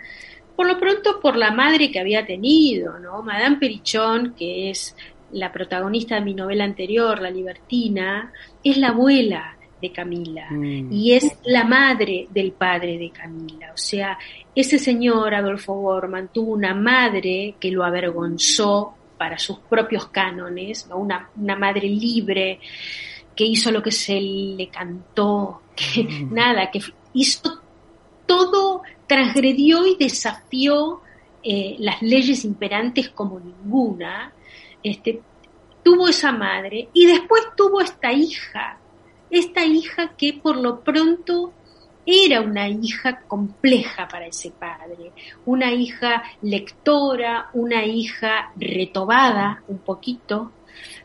por 0.57 0.67
lo 0.67 0.81
pronto 0.81 1.21
por 1.21 1.37
la 1.37 1.51
madre 1.51 1.91
que 1.91 2.01
había 2.01 2.25
tenido, 2.25 2.99
¿no? 2.99 3.23
Madame 3.23 3.59
Perichón, 3.59 4.35
que 4.35 4.71
es 4.71 4.97
la 5.33 5.53
protagonista 5.53 6.15
de 6.15 6.23
mi 6.23 6.33
novela 6.33 6.65
anterior, 6.65 7.21
La 7.21 7.31
Libertina, 7.31 8.33
es 8.65 8.79
la 8.79 8.89
abuela 8.89 9.59
de 9.83 9.91
Camila 9.91 10.47
mm. 10.51 10.93
y 10.93 11.13
es 11.13 11.37
la 11.45 11.65
madre 11.65 12.29
del 12.31 12.53
padre 12.53 12.97
de 12.97 13.11
Camila. 13.11 13.73
O 13.75 13.77
sea, 13.77 14.17
ese 14.55 14.79
señor, 14.79 15.35
Adolfo 15.35 15.75
Bormann, 15.75 16.31
tuvo 16.33 16.53
una 16.53 16.73
madre 16.73 17.57
que 17.59 17.71
lo 17.73 17.85
avergonzó 17.85 18.95
para 19.19 19.39
sus 19.39 19.59
propios 19.59 20.07
cánones, 20.07 20.89
una, 20.95 21.29
una 21.37 21.57
madre 21.57 21.89
libre 21.89 22.61
que 23.35 23.45
hizo 23.45 23.73
lo 23.73 23.83
que 23.83 23.91
se 23.91 24.21
le 24.21 24.69
cantó, 24.69 25.63
que 25.77 26.05
mm. 26.05 26.33
nada, 26.33 26.71
que 26.71 26.81
hizo 27.13 27.61
todo, 28.25 28.83
transgredió 29.09 29.85
y 29.85 29.97
desafió 29.97 31.01
eh, 31.43 31.75
las 31.81 32.01
leyes 32.03 32.45
imperantes 32.45 33.09
como 33.09 33.41
ninguna, 33.41 34.33
este, 34.83 35.21
tuvo 35.83 36.09
esa 36.09 36.31
madre 36.31 36.89
y 36.93 37.07
después 37.07 37.43
tuvo 37.57 37.81
esta 37.81 38.13
hija 38.13 38.79
esta 39.33 39.65
hija 39.65 40.13
que 40.17 40.35
por 40.35 40.57
lo 40.57 40.81
pronto 40.81 41.53
era 42.07 42.41
una 42.41 42.69
hija 42.69 43.23
compleja 43.27 44.07
para 44.09 44.27
ese 44.27 44.51
padre, 44.51 45.13
una 45.47 45.73
hija 45.73 46.23
lectora, 46.43 47.51
una 47.53 47.85
hija 47.85 48.53
retobada 48.57 49.63
un 49.69 49.79
poquito, 49.79 50.53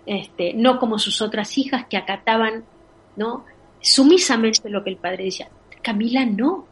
este, 0.06 0.54
no 0.54 0.80
como 0.80 1.00
sus 1.00 1.22
otras 1.22 1.58
hijas 1.58 1.86
que 1.88 1.98
acataban, 1.98 2.64
¿no? 3.16 3.46
sumisamente 3.80 4.70
lo 4.70 4.84
que 4.84 4.92
el 4.92 4.98
padre 4.98 5.26
decía. 5.26 5.50
Camila 5.82 6.26
no. 6.26 6.68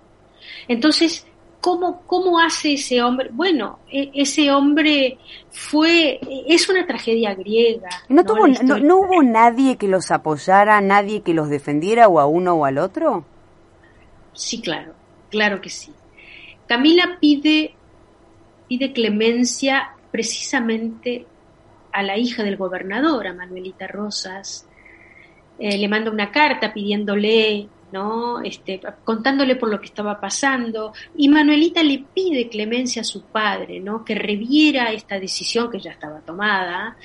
Entonces, 0.67 1.25
¿Cómo, 1.65 2.03
¿Cómo 2.05 2.39
hace 2.39 2.73
ese 2.73 3.01
hombre? 3.01 3.29
Bueno, 3.33 3.79
e, 3.91 4.11
ese 4.13 4.51
hombre 4.51 5.17
fue, 5.49 6.19
es 6.47 6.69
una 6.69 6.85
tragedia 6.85 7.33
griega. 7.33 7.89
¿No, 8.07 8.23
Tuvo, 8.23 8.45
no, 8.47 8.97
hubo 8.99 9.23
nadie 9.23 9.75
que 9.75 9.87
los 9.87 10.11
apoyara, 10.11 10.79
nadie 10.81 11.21
que 11.21 11.33
los 11.33 11.49
defendiera 11.49 12.07
o 12.07 12.19
a 12.19 12.27
uno 12.27 12.53
o 12.53 12.65
al 12.65 12.77
otro? 12.77 13.25
Sí, 14.33 14.61
claro, 14.61 14.93
claro 15.31 15.59
que 15.59 15.71
sí. 15.71 15.91
Camila 16.67 17.17
pide, 17.19 17.73
pide 18.69 18.93
clemencia 18.93 19.95
precisamente 20.11 21.25
a 21.91 22.03
la 22.03 22.15
hija 22.15 22.43
del 22.43 22.57
gobernador, 22.57 23.25
a 23.25 23.33
Manuelita 23.33 23.87
Rosas. 23.87 24.67
Eh, 25.57 25.79
le 25.79 25.87
manda 25.87 26.11
una 26.11 26.29
carta 26.29 26.71
pidiéndole 26.71 27.67
¿no? 27.95 28.41
Este, 28.41 28.81
contándole 29.05 29.55
por 29.55 29.69
lo 29.69 29.79
que 29.79 29.85
estaba 29.85 30.19
pasando, 30.19 30.91
y 31.15 31.29
Manuelita 31.29 31.81
le 31.81 32.03
pide 32.13 32.49
clemencia 32.49 33.03
a 33.03 33.05
su 33.05 33.21
padre, 33.21 33.79
¿no? 33.79 34.03
Que 34.03 34.15
reviera 34.15 34.91
esta 34.91 35.17
decisión 35.17 35.71
que 35.71 35.79
ya 35.79 35.91
estaba 35.91 36.19
tomada, 36.19 36.97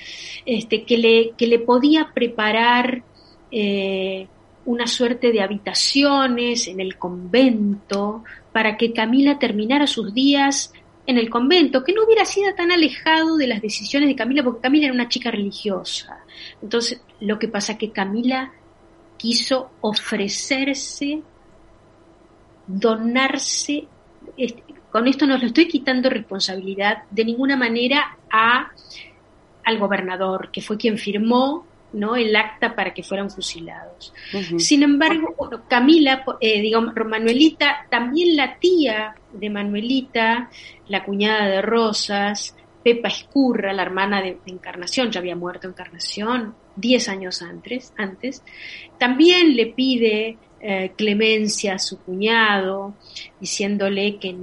este, 0.45 0.83
que 0.83 0.97
le, 1.37 1.59
podía 1.59 2.11
preparar 2.13 3.03
eh, 3.51 4.27
una 4.65 4.85
suerte 4.85 5.31
de 5.31 5.41
habitaciones 5.41 6.67
en 6.67 6.81
el 6.81 6.97
convento 6.97 8.25
para 8.51 8.75
que 8.75 8.91
Camila 8.91 9.39
terminara 9.39 9.87
sus 9.87 10.13
días 10.13 10.73
en 11.07 11.17
el 11.17 11.29
convento, 11.29 11.85
que 11.85 11.93
no 11.93 12.03
hubiera 12.03 12.25
sido 12.25 12.53
tan 12.53 12.69
alejado 12.69 13.37
de 13.37 13.47
las 13.47 13.61
decisiones 13.61 14.09
de 14.09 14.15
Camila, 14.15 14.43
porque 14.43 14.61
Camila 14.61 14.85
era 14.85 14.93
una 14.93 15.07
chica 15.07 15.31
religiosa. 15.31 16.19
Entonces, 16.61 17.01
lo 17.21 17.39
que 17.39 17.47
pasa 17.47 17.73
es 17.73 17.77
que 17.77 17.91
Camila 17.91 18.51
quiso 19.21 19.69
ofrecerse, 19.81 21.21
donarse, 22.65 23.87
con 24.89 25.07
esto 25.07 25.27
no 25.27 25.37
le 25.37 25.45
estoy 25.45 25.67
quitando 25.67 26.09
responsabilidad 26.09 27.03
de 27.11 27.25
ninguna 27.25 27.55
manera 27.55 28.17
a, 28.31 28.71
al 29.63 29.77
gobernador, 29.77 30.49
que 30.51 30.61
fue 30.61 30.77
quien 30.77 30.97
firmó 30.97 31.67
¿no? 31.93 32.15
el 32.15 32.35
acta 32.35 32.73
para 32.73 32.95
que 32.95 33.03
fueran 33.03 33.29
fusilados. 33.29 34.11
Sin 34.57 34.81
embargo, 34.81 35.35
Camila, 35.69 36.25
eh, 36.39 36.59
digamos, 36.59 36.95
Manuelita, 37.05 37.85
también 37.91 38.35
la 38.35 38.57
tía 38.57 39.13
de 39.33 39.49
Manuelita, 39.51 40.49
la 40.87 41.03
cuñada 41.03 41.45
de 41.45 41.61
Rosas, 41.61 42.55
Pepa 42.83 43.07
Escurra, 43.07 43.73
la 43.73 43.83
hermana 43.83 44.21
de, 44.21 44.39
Encarnación, 44.45 45.11
ya 45.11 45.19
había 45.19 45.35
muerto 45.35 45.67
Encarnación 45.67 46.55
diez 46.75 47.09
años 47.09 47.41
antes, 47.41 47.93
antes, 47.97 48.43
también 48.97 49.55
le 49.55 49.67
pide 49.67 50.37
eh, 50.59 50.91
clemencia 50.95 51.75
a 51.75 51.79
su 51.79 51.99
cuñado, 51.99 52.93
diciéndole 53.39 54.17
que, 54.17 54.35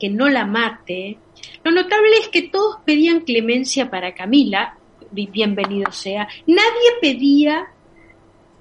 que 0.00 0.08
no 0.08 0.28
la 0.28 0.46
mate. 0.46 1.18
Lo 1.62 1.70
notable 1.70 2.16
es 2.20 2.28
que 2.28 2.42
todos 2.42 2.78
pedían 2.84 3.20
clemencia 3.20 3.90
para 3.90 4.14
Camila, 4.14 4.76
bienvenido 5.10 5.92
sea, 5.92 6.26
nadie 6.46 6.90
pedía 7.00 7.66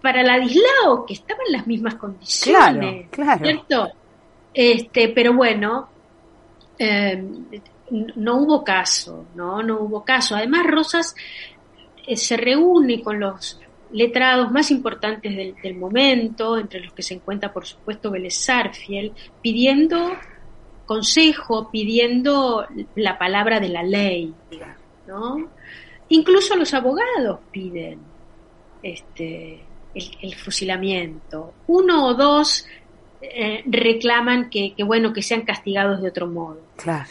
para 0.01 0.21
Ladislao, 0.21 1.05
que 1.07 1.13
estaba 1.13 1.39
en 1.47 1.53
las 1.53 1.65
mismas 1.65 1.95
condiciones, 1.95 3.07
claro, 3.09 3.43
¿cierto? 3.43 3.89
Este, 4.53 5.09
pero 5.09 5.33
bueno, 5.33 5.89
eh, 6.77 7.23
no 7.93 8.37
hubo 8.37 8.63
caso, 8.63 9.27
¿no? 9.35 9.61
No 9.61 9.79
hubo 9.81 10.03
caso. 10.03 10.35
Además, 10.35 10.65
Rosas 10.65 11.15
eh, 12.07 12.17
se 12.17 12.37
reúne 12.37 13.01
con 13.01 13.19
los 13.19 13.59
letrados 13.91 14.51
más 14.51 14.71
importantes 14.71 15.35
del, 15.61 15.75
momento, 15.75 16.57
entre 16.57 16.81
los 16.81 16.93
que 16.93 17.03
se 17.03 17.13
encuentra, 17.13 17.53
por 17.53 17.65
supuesto, 17.65 18.09
Vélez 18.09 18.35
Sarfiel, 18.35 19.13
pidiendo 19.41 20.13
consejo, 20.85 21.69
pidiendo 21.71 22.65
la 22.95 23.17
palabra 23.17 23.59
de 23.59 23.69
la 23.69 23.83
ley, 23.83 24.33
¿no? 25.07 25.51
Incluso 26.09 26.55
los 26.55 26.73
abogados 26.73 27.39
piden 27.51 27.99
este, 28.81 29.63
el, 29.93 30.35
fusilamiento. 30.35 31.53
Uno 31.67 32.07
o 32.07 32.13
dos 32.15 32.65
eh, 33.23 33.63
reclaman 33.65 34.49
que, 34.49 34.75
bueno, 34.85 35.13
que 35.13 35.21
sean 35.21 35.41
castigados 35.41 36.01
de 36.01 36.09
otro 36.09 36.27
modo. 36.27 36.59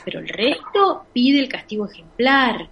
Pero 0.05 0.21
el 0.21 0.29
resto 0.29 1.07
pide 1.13 1.41
el 1.41 1.49
castigo 1.49 1.87
ejemplar. 1.87 2.69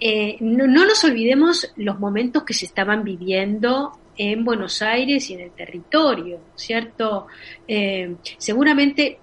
Eh, 0.00 0.36
no, 0.40 0.66
nos 0.66 1.02
olvidemos 1.02 1.72
los 1.76 1.98
momentos 1.98 2.42
que 2.42 2.52
se 2.52 2.66
estaban 2.66 3.04
viviendo 3.04 3.92
en 4.16 4.44
Buenos 4.44 4.82
Aires 4.82 5.30
y 5.30 5.34
en 5.34 5.40
el 5.40 5.50
territorio, 5.52 6.40
¿cierto? 6.54 7.26
Eh, 7.66 8.16
seguramente 8.36 9.18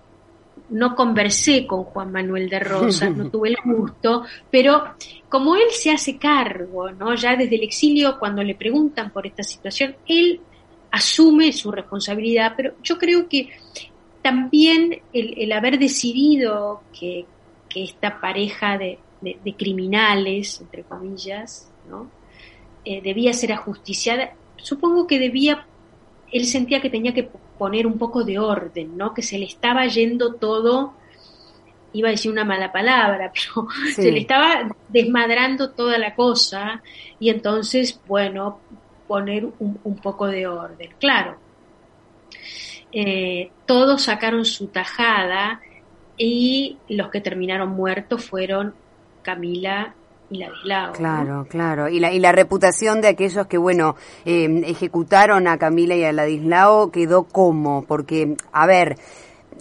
no 0.69 0.95
conversé 0.95 1.67
con 1.67 1.83
Juan 1.83 2.11
Manuel 2.11 2.49
de 2.49 2.59
Rosas, 2.59 3.15
no 3.15 3.29
tuve 3.31 3.49
el 3.49 3.57
gusto, 3.63 4.23
pero 4.49 4.95
como 5.29 5.55
él 5.55 5.69
se 5.71 5.91
hace 5.91 6.17
cargo, 6.17 6.91
¿no? 6.91 7.13
Ya 7.15 7.35
desde 7.35 7.55
el 7.55 7.63
exilio, 7.63 8.17
cuando 8.17 8.43
le 8.43 8.55
preguntan 8.55 9.11
por 9.11 9.27
esta 9.27 9.43
situación, 9.43 9.95
él 10.07 10.41
asume 10.91 11.53
su 11.53 11.71
responsabilidad, 11.71 12.53
pero 12.55 12.73
yo 12.83 12.97
creo 12.97 13.27
que 13.27 13.49
también 14.21 15.01
el, 15.13 15.51
haber 15.51 15.79
decidido 15.79 16.81
que, 16.97 17.25
esta 17.73 18.19
pareja 18.19 18.77
de, 18.77 18.99
criminales, 19.57 20.59
entre 20.59 20.83
comillas, 20.83 21.71
¿no? 21.89 22.11
Eh, 22.83 23.01
debía 23.01 23.31
ser 23.31 23.53
ajusticiada, 23.53 24.33
supongo 24.57 25.07
que 25.07 25.19
debía, 25.19 25.65
él 26.31 26.45
sentía 26.45 26.81
que 26.81 26.89
tenía 26.89 27.13
que 27.13 27.29
poner 27.57 27.87
un 27.87 27.97
poco 27.97 28.25
de 28.25 28.39
orden, 28.39 28.97
¿no? 28.97 29.13
Que 29.13 29.21
se 29.21 29.37
le 29.37 29.45
estaba 29.45 29.85
yendo 29.85 30.33
todo, 30.33 30.93
iba 31.93 32.09
a 32.09 32.11
decir 32.11 32.31
una 32.31 32.43
mala 32.43 32.71
palabra, 32.71 33.31
pero 33.55 33.67
se 33.93 34.11
le 34.11 34.19
estaba 34.19 34.75
desmadrando 34.89 35.71
toda 35.71 35.97
la 35.97 36.13
cosa 36.13 36.81
y 37.19 37.29
entonces, 37.29 38.01
bueno, 38.07 38.59
poner 39.11 39.45
un, 39.59 39.95
poco 40.01 40.27
de 40.27 40.47
orden. 40.47 40.89
Claro, 40.97 41.35
eh, 42.93 43.51
todos 43.65 44.03
sacaron 44.03 44.45
su 44.45 44.67
tajada 44.67 45.59
y 46.15 46.77
los 46.87 47.09
que 47.09 47.19
terminaron 47.19 47.71
muertos 47.71 48.23
fueron 48.23 48.73
Camila 49.21 49.93
y 50.29 50.37
Ladislao. 50.37 50.93
Claro, 50.93 51.45
claro. 51.49 51.89
Y 51.89 51.99
la, 51.99 52.13
y 52.13 52.19
la 52.19 52.31
reputación 52.31 53.01
de 53.01 53.09
aquellos 53.09 53.47
que, 53.47 53.57
bueno, 53.57 53.97
eh, 54.23 54.47
ejecutaron 54.65 55.45
a 55.49 55.57
Camila 55.57 55.93
y 55.93 56.05
a 56.05 56.13
Ladislao 56.13 56.89
quedó 56.89 57.25
como, 57.25 57.83
porque, 57.83 58.37
a 58.53 58.65
ver, 58.65 58.95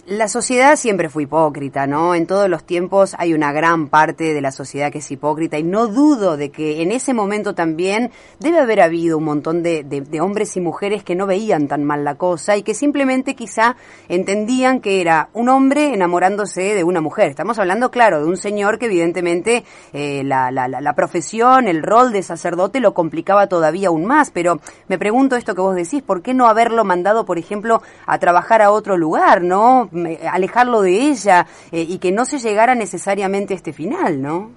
la 0.07 0.27
sociedad 0.27 0.77
siempre 0.77 1.09
fue 1.09 1.23
hipócrita, 1.23 1.85
¿no? 1.85 2.15
En 2.15 2.25
todos 2.25 2.49
los 2.49 2.63
tiempos 2.63 3.15
hay 3.19 3.33
una 3.33 3.51
gran 3.51 3.87
parte 3.87 4.33
de 4.33 4.41
la 4.41 4.51
sociedad 4.51 4.91
que 4.91 4.97
es 4.97 5.11
hipócrita 5.11 5.59
y 5.59 5.63
no 5.63 5.87
dudo 5.87 6.37
de 6.37 6.49
que 6.49 6.81
en 6.81 6.91
ese 6.91 7.13
momento 7.13 7.53
también 7.53 8.11
debe 8.39 8.59
haber 8.59 8.81
habido 8.81 9.19
un 9.19 9.25
montón 9.25 9.63
de, 9.63 9.83
de, 9.83 10.21
hombres 10.21 10.57
y 10.57 10.61
mujeres 10.61 11.03
que 11.03 11.15
no 11.15 11.27
veían 11.27 11.67
tan 11.67 11.83
mal 11.83 12.03
la 12.03 12.15
cosa 12.15 12.57
y 12.57 12.63
que 12.63 12.73
simplemente 12.73 13.35
quizá 13.35 13.75
entendían 14.09 14.81
que 14.81 15.01
era 15.01 15.29
un 15.33 15.49
hombre 15.49 15.93
enamorándose 15.93 16.73
de 16.73 16.83
una 16.83 16.99
mujer. 16.99 17.29
Estamos 17.29 17.59
hablando, 17.59 17.91
claro, 17.91 18.19
de 18.19 18.25
un 18.25 18.37
señor 18.37 18.79
que 18.79 18.87
evidentemente 18.87 19.63
eh, 19.93 20.23
la, 20.23 20.51
la 20.51 20.93
profesión, 20.93 21.67
el 21.67 21.83
rol 21.83 22.11
de 22.11 22.23
sacerdote 22.23 22.79
lo 22.79 22.93
complicaba 22.93 23.47
todavía 23.47 23.89
aún 23.89 24.05
más, 24.05 24.31
pero 24.31 24.59
me 24.87 24.97
pregunto 24.97 25.35
esto 25.35 25.53
que 25.55 25.61
vos 25.61 25.75
decís, 25.75 26.01
¿por 26.01 26.21
qué 26.21 26.33
no 26.33 26.47
haberlo 26.47 26.83
mandado, 26.83 27.25
por 27.25 27.37
ejemplo, 27.37 27.81
a 28.05 28.19
trabajar 28.19 28.61
a 28.61 28.71
otro 28.71 28.97
lugar, 28.97 29.41
¿no? 29.41 29.80
Alejarlo 30.29 30.81
de 30.81 31.09
ella 31.09 31.47
eh, 31.71 31.85
y 31.87 31.97
que 31.97 32.11
no 32.11 32.25
se 32.25 32.39
llegara 32.39 32.75
necesariamente 32.75 33.53
a 33.53 33.57
este 33.57 33.73
final, 33.73 34.21
¿no? 34.21 34.51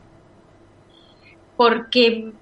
Porque 1.57 2.33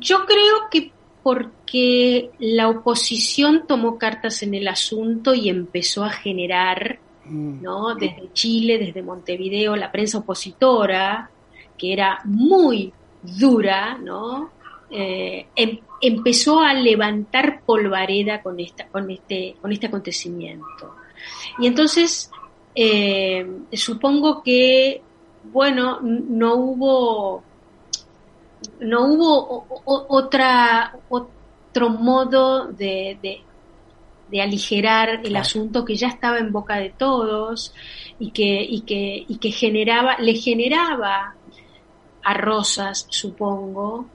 yo 0.00 0.24
creo 0.26 0.68
que 0.70 0.92
porque 1.22 2.30
la 2.38 2.68
oposición 2.68 3.66
tomó 3.66 3.98
cartas 3.98 4.42
en 4.42 4.54
el 4.54 4.66
asunto 4.66 5.34
y 5.34 5.50
empezó 5.50 6.04
a 6.04 6.10
generar, 6.10 6.98
mm. 7.26 7.62
¿no? 7.62 7.94
Desde 7.94 8.32
Chile, 8.32 8.78
desde 8.78 9.02
Montevideo, 9.02 9.76
la 9.76 9.92
prensa 9.92 10.18
opositora, 10.18 11.28
que 11.76 11.92
era 11.92 12.20
muy 12.24 12.92
dura, 13.22 13.98
¿no? 13.98 14.50
Eh, 14.90 15.46
em, 15.54 15.78
empezó 16.00 16.60
a 16.60 16.72
levantar 16.72 17.60
polvareda 17.60 18.42
con 18.42 18.58
esta, 18.58 18.86
con 18.86 19.10
este, 19.10 19.56
con 19.60 19.72
este 19.72 19.86
acontecimiento. 19.86 20.94
Y 21.58 21.66
entonces, 21.66 22.30
eh, 22.74 23.46
supongo 23.72 24.42
que, 24.42 25.02
bueno, 25.44 26.00
no 26.00 26.54
hubo, 26.54 27.42
no 28.80 29.06
hubo 29.06 29.66
otra, 29.84 30.94
otro 31.08 31.90
modo 31.90 32.66
de, 32.66 33.18
de, 33.20 34.42
aligerar 34.42 35.20
el 35.24 35.34
asunto 35.36 35.84
que 35.84 35.96
ya 35.96 36.08
estaba 36.08 36.38
en 36.38 36.52
boca 36.52 36.76
de 36.76 36.90
todos 36.90 37.72
y 38.18 38.30
que, 38.30 38.62
y 38.62 38.82
que, 38.82 39.24
y 39.26 39.38
que 39.38 39.50
generaba, 39.50 40.18
le 40.18 40.34
generaba 40.34 41.34
a 42.22 42.34
Rosas, 42.34 43.06
supongo, 43.08 44.06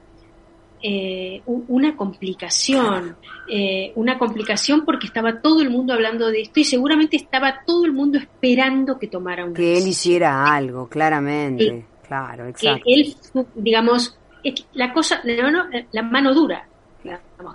eh, 0.86 1.40
una 1.46 1.96
complicación, 1.96 3.16
eh, 3.48 3.90
una 3.94 4.18
complicación 4.18 4.84
porque 4.84 5.06
estaba 5.06 5.40
todo 5.40 5.62
el 5.62 5.70
mundo 5.70 5.94
hablando 5.94 6.28
de 6.28 6.42
esto 6.42 6.60
y 6.60 6.64
seguramente 6.64 7.16
estaba 7.16 7.62
todo 7.64 7.86
el 7.86 7.94
mundo 7.94 8.18
esperando 8.18 8.98
que 8.98 9.06
tomara 9.06 9.46
un 9.46 9.54
Que 9.54 9.78
él 9.78 9.88
hiciera 9.88 10.44
algo, 10.54 10.86
claramente, 10.86 11.86
claro, 12.06 12.48
exacto. 12.48 12.84
Que 12.84 12.92
él, 12.92 13.16
digamos, 13.54 14.18
la 14.74 14.92
cosa, 14.92 15.22
la 15.24 15.42
mano, 15.44 15.64
la 15.90 16.02
mano 16.02 16.34
dura, 16.34 16.68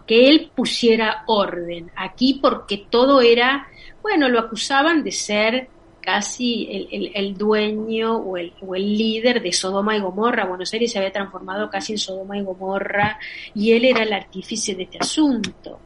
que 0.08 0.28
él 0.28 0.52
pusiera 0.56 1.24
orden 1.28 1.92
aquí 1.96 2.40
porque 2.42 2.88
todo 2.90 3.22
era, 3.22 3.68
bueno, 4.02 4.28
lo 4.28 4.40
acusaban 4.40 5.04
de 5.04 5.12
ser 5.12 5.70
casi 6.10 6.68
el, 6.92 7.12
el, 7.14 7.38
dueño 7.38 8.18
o 8.18 8.36
el, 8.36 8.52
o 8.66 8.74
el, 8.74 8.98
líder 8.98 9.44
de 9.44 9.54
Sodoma 9.54 9.96
y 9.96 10.00
Gomorra. 10.00 10.46
Buenos 10.46 10.74
Aires 10.74 10.92
se 10.92 10.98
había 10.98 11.12
transformado 11.12 11.70
casi 11.70 11.92
en 11.94 12.00
Sodoma 12.00 12.36
y 12.36 12.42
Gomorra 12.42 13.20
y 13.54 13.74
él 13.74 13.86
era 13.86 14.02
el 14.02 14.12
artífice 14.12 14.74
de 14.74 14.84
este 14.84 14.98
asunto. 15.00 15.82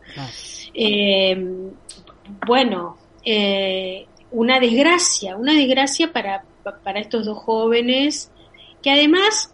Eh, 0.74 1.36
bueno, 2.48 2.98
eh, 3.26 4.06
una 4.32 4.62
desgracia, 4.62 5.36
una 5.36 5.56
desgracia 5.56 6.14
para, 6.14 6.46
para 6.86 7.02
estos 7.02 7.26
dos 7.26 7.40
jóvenes 7.40 8.32
que 8.82 8.92
además, 8.92 9.54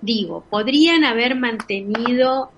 digo, 0.00 0.44
podrían 0.48 1.04
haber 1.04 1.34
mantenido 1.34 2.52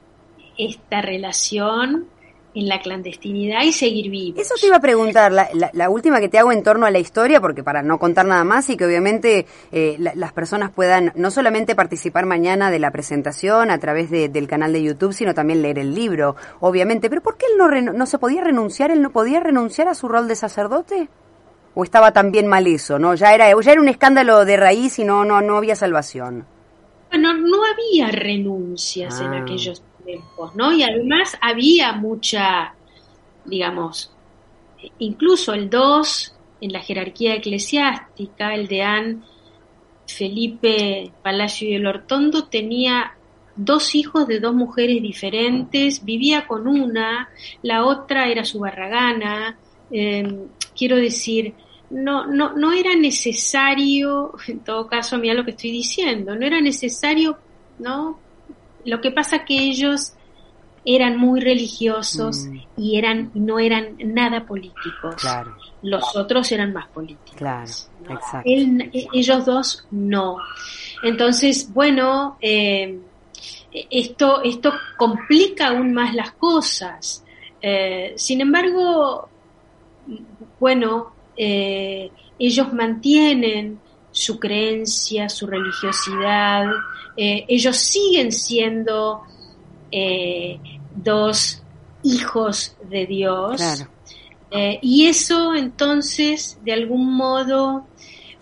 esta 0.59 1.01
relación 1.01 2.09
en 2.55 2.69
la 2.69 2.81
clandestinidad 2.81 3.63
y 3.63 3.73
seguir 3.73 4.11
vivos. 4.11 4.41
Eso 4.41 4.55
te 4.61 4.67
iba 4.67 4.77
a 4.77 4.81
preguntar, 4.81 5.33
la, 5.33 5.91
última 5.91 6.21
que 6.21 6.29
te 6.29 6.39
hago 6.39 6.53
en 6.53 6.63
torno 6.63 6.87
a 6.87 6.91
la 6.91 6.99
historia, 6.99 7.41
porque 7.41 7.63
para 7.63 7.83
no 7.83 7.99
contar 7.99 8.27
nada 8.27 8.45
más 8.45 8.69
y 8.71 8.77
que 8.77 8.85
obviamente 8.85 9.47
eh, 9.73 9.97
las 9.99 10.33
personas 10.33 10.71
puedan 10.71 11.13
no 11.15 11.31
solamente 11.31 11.75
participar 11.75 12.27
mañana 12.27 12.71
de 12.71 12.79
la 12.79 12.91
presentación 12.91 13.71
a 13.71 13.79
través 13.79 14.11
del 14.11 14.49
canal 14.49 14.73
de 14.73 14.83
YouTube, 14.83 15.13
sino 15.13 15.35
también 15.35 15.63
leer 15.63 15.79
el 15.79 15.95
libro, 15.95 16.37
obviamente. 16.61 17.09
Pero 17.09 17.23
¿por 17.23 17.37
qué 17.37 17.47
él 17.47 17.59
no, 17.59 17.93
no 17.93 18.07
se 18.07 18.19
podía 18.19 18.43
renunciar? 18.43 18.91
¿Él 18.91 19.03
no 19.03 19.11
podía 19.11 19.41
renunciar 19.41 19.89
a 19.89 19.95
su 19.95 20.09
rol 20.09 20.29
de 20.29 20.35
sacerdote? 20.35 21.09
¿O 21.75 21.85
estaba 21.85 22.13
también 22.13 22.47
mal 22.47 22.67
eso? 22.67 22.99
¿no? 22.99 23.15
Ya 23.15 23.35
era, 23.35 23.49
ya 23.61 23.73
era 23.73 23.81
un 23.81 23.89
escándalo 23.89 24.45
de 24.45 24.57
raíz 24.57 24.99
y 24.99 25.05
no, 25.05 25.25
no, 25.25 25.41
no 25.41 25.57
había 25.57 25.77
salvación. 25.77 26.47
Bueno, 27.11 27.35
no 27.35 27.59
había 27.65 28.11
renuncias 28.11 29.21
en 29.21 29.35
ah. 29.35 29.45
¿No? 30.55 30.73
Y 30.73 30.83
además 30.83 31.37
había 31.41 31.93
mucha, 31.93 32.75
digamos, 33.45 34.13
incluso 34.99 35.53
el 35.53 35.69
2 35.71 36.35
en 36.61 36.73
la 36.73 36.81
jerarquía 36.81 37.35
eclesiástica, 37.35 38.55
el 38.55 38.69
deán 38.69 39.25
Felipe 40.07 41.13
Palacio 41.23 41.69
y 41.69 41.75
el 41.75 41.87
Hortondo 41.87 42.45
tenía 42.45 43.15
dos 43.57 43.95
hijos 43.95 44.27
de 44.27 44.41
dos 44.41 44.55
mujeres 44.55 45.03
diferentes, 45.03 46.05
vivía 46.05 46.47
con 46.47 46.67
una, 46.67 47.29
la 47.63 47.85
otra 47.85 48.29
era 48.29 48.45
su 48.45 48.61
barragana, 48.61 49.59
em, 49.91 50.49
quiero 50.77 50.97
decir, 50.97 51.55
no, 51.91 52.27
no, 52.27 52.53
no 52.55 52.73
era 52.73 52.95
necesario, 52.95 54.33
en 54.47 54.61
todo 54.61 54.87
caso, 54.87 55.19
mira 55.19 55.35
lo 55.35 55.45
que 55.45 55.51
estoy 55.51 55.73
diciendo, 55.73 56.35
no 56.35 56.47
era 56.47 56.61
necesario, 56.61 57.39
¿no? 57.79 58.19
Lo 58.85 59.01
que 59.01 59.11
pasa 59.11 59.45
que 59.45 59.59
ellos 59.59 60.15
eran 60.85 61.19
muy 61.19 61.41
religiosos 61.41 62.47
mm. 62.47 62.59
y 62.79 62.97
eran 62.97 63.31
no 63.35 63.59
eran 63.59 63.97
nada 63.99 64.47
políticos. 64.47 65.23
Los 65.83 66.17
otros 66.17 66.51
eran 66.53 66.73
más 66.73 66.89
políticos. 66.89 67.37
Claro, 67.37 67.71
e, 68.45 69.07
ellos 69.13 69.45
dos 69.45 69.87
no. 69.91 70.39
Entonces, 71.03 71.73
bueno, 71.73 72.37
eh, 72.41 72.99
esto, 73.73 74.43
esto 74.43 74.73
complica 74.97 75.69
aún 75.69 75.93
más 75.93 76.15
las 76.15 76.33
cosas. 76.33 77.25
Eh, 77.63 78.15
sin 78.17 78.41
embargo, 78.41 79.29
bueno, 80.59 81.13
eh, 81.37 82.11
ellos 82.39 82.73
mantienen 82.73 83.79
su 84.13 84.39
creencia, 84.39 85.29
su 85.29 85.47
religiosidad, 85.47 86.67
eh, 87.17 87.45
ellos 87.49 87.77
siguen 87.77 88.33
siendo 88.33 89.23
eh, 89.91 90.59
dos 90.95 91.63
hijos 92.03 92.77
de 92.89 93.07
Dios. 93.07 93.61
Eh, 94.51 94.79
y 94.83 95.07
eso 95.07 95.55
entonces 95.55 96.59
de 96.65 96.73
algún 96.73 97.15
modo 97.15 97.87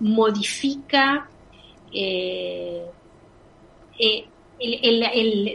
modifica 0.00 1.28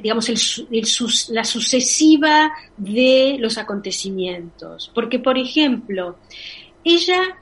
digamos, 0.02 1.30
la 1.30 1.43
sucesiva 1.43 2.52
de 2.78 3.38
los 3.39 3.58
acontecimientos. 3.58 4.91
Porque, 4.93 5.19
por 5.19 5.38
ejemplo, 5.38 6.17
ella 6.84 7.38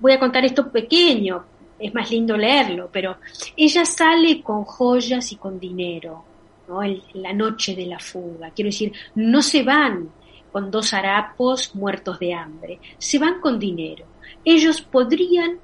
voy 0.00 0.12
a 0.12 0.18
contar 0.18 0.44
esto 0.44 0.70
pequeño, 0.70 1.44
es 1.80 1.94
más 1.94 2.10
lindo 2.10 2.36
leerlo, 2.36 2.90
pero 2.92 3.16
ella 3.56 3.84
sale 3.84 4.42
con 4.42 4.64
joyas 4.64 5.32
y 5.32 5.36
con 5.36 5.58
dinero, 5.58 6.24
¿no? 6.68 6.80
la 7.14 7.32
noche 7.32 7.74
de 7.74 7.86
la 7.86 7.98
fuga. 7.98 8.50
Quiero 8.50 8.68
decir, 8.68 8.92
no 9.14 9.42
se 9.42 9.62
van 9.62 10.10
con 10.52 10.70
dos 10.70 10.92
harapos 10.92 11.74
muertos 11.74 12.18
de 12.18 12.34
hambre, 12.34 12.80
se 12.98 13.18
van 13.18 13.40
con 13.40 13.58
dinero. 13.58 14.04
Ellos 14.44 14.80
podrían 14.82 15.58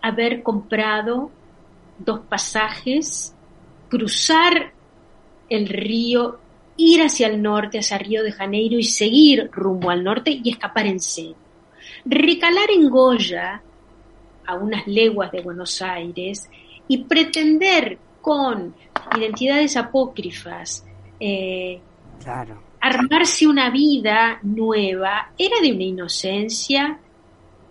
haber 0.00 0.42
comprado 0.42 1.30
dos 1.98 2.20
pasajes, 2.20 3.34
cruzar 3.88 4.72
el 5.48 5.68
río, 5.68 6.38
ir 6.76 7.02
hacia 7.02 7.26
el 7.26 7.42
norte, 7.42 7.78
hacia 7.78 7.98
Río 7.98 8.22
de 8.22 8.32
Janeiro 8.32 8.78
y 8.78 8.84
seguir 8.84 9.50
rumbo 9.52 9.90
al 9.90 10.04
norte 10.04 10.30
y 10.42 10.50
escapar 10.50 10.86
en 10.86 11.00
serio. 11.00 11.36
Recalar 12.04 12.70
en 12.70 12.88
Goya, 12.88 13.62
a 14.48 14.54
unas 14.54 14.86
leguas 14.86 15.30
de 15.30 15.42
Buenos 15.42 15.82
Aires, 15.82 16.48
y 16.88 17.04
pretender 17.04 17.98
con 18.22 18.74
identidades 19.14 19.76
apócrifas 19.76 20.84
eh, 21.20 21.80
armarse 22.80 23.46
una 23.46 23.70
vida 23.70 24.38
nueva, 24.42 25.32
era 25.36 25.60
de 25.60 25.72
una 25.72 25.84
inocencia 25.84 26.98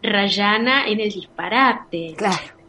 rayana 0.04 0.88
en 0.88 1.00
el 1.00 1.12
disparate. 1.12 2.16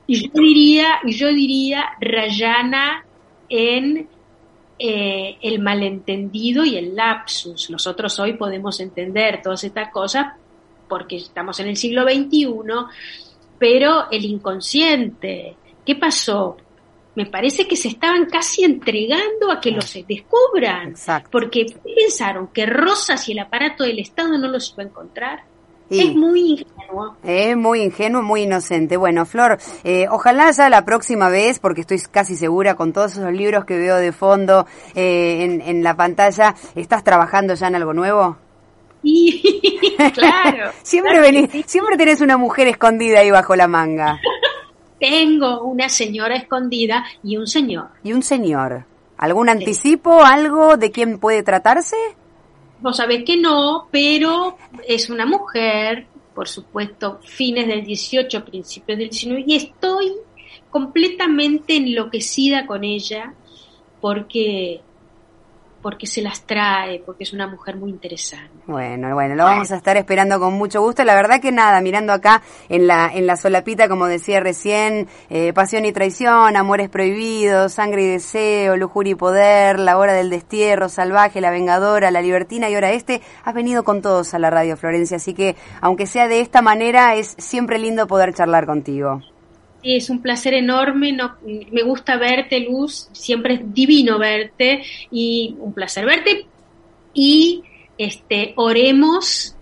Y 0.06 0.22
yo 0.22 0.30
diría, 0.32 0.86
yo 1.04 1.28
diría 1.28 1.84
rayana 2.00 3.04
en 3.48 4.08
eh, 4.78 5.36
el 5.42 5.58
malentendido 5.60 6.64
y 6.64 6.76
el 6.76 6.96
lapsus. 6.96 7.68
Nosotros 7.68 8.18
hoy 8.18 8.34
podemos 8.34 8.80
entender 8.80 9.42
todas 9.42 9.64
estas 9.64 9.90
cosas 9.90 10.34
porque 10.88 11.16
estamos 11.16 11.60
en 11.60 11.68
el 11.68 11.76
siglo 11.76 12.04
XXI, 12.04 12.46
pero 13.58 14.10
el 14.10 14.24
inconsciente, 14.24 15.56
¿qué 15.84 15.96
pasó? 15.96 16.56
Me 17.14 17.26
parece 17.26 17.66
que 17.66 17.76
se 17.76 17.88
estaban 17.88 18.26
casi 18.26 18.62
entregando 18.62 19.50
a 19.50 19.60
que 19.60 19.72
los 19.72 19.92
descubran, 20.06 20.94
porque 21.32 21.66
pensaron 21.82 22.48
que 22.48 22.64
Rosas 22.64 23.28
y 23.28 23.32
el 23.32 23.40
aparato 23.40 23.82
del 23.82 23.98
Estado 23.98 24.38
no 24.38 24.46
los 24.48 24.72
iba 24.72 24.84
a 24.84 24.86
encontrar. 24.86 25.42
Es 25.90 26.14
muy 26.14 26.50
ingenuo. 26.50 27.16
Es 27.24 27.56
muy 27.56 27.82
ingenuo, 27.82 28.22
muy 28.22 28.42
inocente. 28.42 28.96
Bueno, 28.96 29.24
Flor, 29.24 29.58
eh, 29.84 30.06
ojalá 30.10 30.50
ya 30.50 30.68
la 30.68 30.84
próxima 30.84 31.28
vez, 31.30 31.58
porque 31.58 31.80
estoy 31.80 31.98
casi 32.10 32.36
segura 32.36 32.74
con 32.76 32.92
todos 32.92 33.12
esos 33.12 33.32
libros 33.32 33.64
que 33.64 33.78
veo 33.78 33.96
de 33.96 34.12
fondo 34.12 34.66
eh, 34.94 35.38
en, 35.40 35.60
en 35.62 35.82
la 35.82 35.96
pantalla, 35.96 36.54
¿estás 36.74 37.02
trabajando 37.02 37.54
ya 37.54 37.68
en 37.68 37.74
algo 37.74 37.94
nuevo? 37.94 38.36
Sí, 39.08 39.42
claro. 40.14 40.70
siempre 40.82 41.20
venís, 41.20 41.48
siempre 41.66 41.96
tenés 41.96 42.20
una 42.20 42.36
mujer 42.36 42.68
escondida 42.68 43.20
ahí 43.20 43.30
bajo 43.30 43.56
la 43.56 43.66
manga. 43.66 44.20
Tengo 45.00 45.62
una 45.62 45.88
señora 45.88 46.36
escondida 46.36 47.04
y 47.22 47.36
un 47.36 47.46
señor. 47.46 47.88
¿Y 48.02 48.12
un 48.12 48.22
señor? 48.22 48.84
¿Algún 49.16 49.48
anticipo, 49.48 50.22
algo 50.22 50.76
de 50.76 50.90
quién 50.90 51.18
puede 51.18 51.42
tratarse? 51.42 51.96
Vos 52.80 52.96
sabés 52.96 53.24
que 53.24 53.36
no, 53.36 53.88
pero 53.90 54.56
es 54.86 55.08
una 55.08 55.24
mujer, 55.24 56.06
por 56.34 56.48
supuesto, 56.48 57.20
fines 57.24 57.66
del 57.66 57.84
18, 57.84 58.44
principios 58.44 58.98
del 58.98 59.10
19, 59.10 59.44
y 59.46 59.56
estoy 59.56 60.12
completamente 60.70 61.76
enloquecida 61.76 62.66
con 62.66 62.84
ella 62.84 63.34
porque 64.00 64.80
porque 65.82 66.06
se 66.06 66.22
las 66.22 66.42
trae, 66.42 67.00
porque 67.04 67.24
es 67.24 67.32
una 67.32 67.46
mujer 67.46 67.76
muy 67.76 67.90
interesante. 67.90 68.50
Bueno, 68.66 69.14
bueno, 69.14 69.34
lo 69.34 69.44
vamos 69.44 69.70
a 69.70 69.76
estar 69.76 69.96
esperando 69.96 70.38
con 70.38 70.54
mucho 70.54 70.80
gusto. 70.80 71.04
La 71.04 71.14
verdad 71.14 71.40
que 71.40 71.52
nada, 71.52 71.80
mirando 71.80 72.12
acá 72.12 72.42
en 72.68 72.86
la, 72.86 73.10
en 73.12 73.26
la 73.26 73.36
solapita, 73.36 73.88
como 73.88 74.06
decía 74.06 74.40
recién, 74.40 75.08
eh, 75.30 75.52
pasión 75.52 75.84
y 75.84 75.92
traición, 75.92 76.56
amores 76.56 76.88
prohibidos, 76.88 77.72
sangre 77.72 78.02
y 78.02 78.06
deseo, 78.06 78.76
lujuria 78.76 79.12
y 79.12 79.16
poder, 79.16 79.78
la 79.78 79.98
hora 79.98 80.12
del 80.12 80.30
destierro, 80.30 80.88
salvaje, 80.88 81.40
la 81.40 81.50
vengadora, 81.50 82.10
la 82.10 82.22
libertina 82.22 82.68
y 82.68 82.74
ahora 82.74 82.92
este, 82.92 83.22
has 83.44 83.54
venido 83.54 83.84
con 83.84 84.02
todos 84.02 84.34
a 84.34 84.38
la 84.38 84.50
radio 84.50 84.76
Florencia, 84.76 85.16
así 85.16 85.34
que 85.34 85.56
aunque 85.80 86.06
sea 86.06 86.28
de 86.28 86.40
esta 86.40 86.62
manera, 86.62 87.14
es 87.14 87.34
siempre 87.38 87.78
lindo 87.78 88.06
poder 88.06 88.34
charlar 88.34 88.66
contigo. 88.66 89.20
Sí, 89.82 89.94
es 89.96 90.10
un 90.10 90.22
placer 90.22 90.54
enorme, 90.54 91.12
no, 91.12 91.36
me 91.44 91.82
gusta 91.82 92.16
verte, 92.16 92.60
Luz, 92.60 93.08
siempre 93.12 93.54
es 93.54 93.74
divino 93.74 94.18
verte 94.18 94.82
y 95.10 95.54
un 95.58 95.72
placer 95.72 96.04
verte. 96.04 96.46
Y 97.14 97.62
este, 97.96 98.54
oremos 98.56 99.57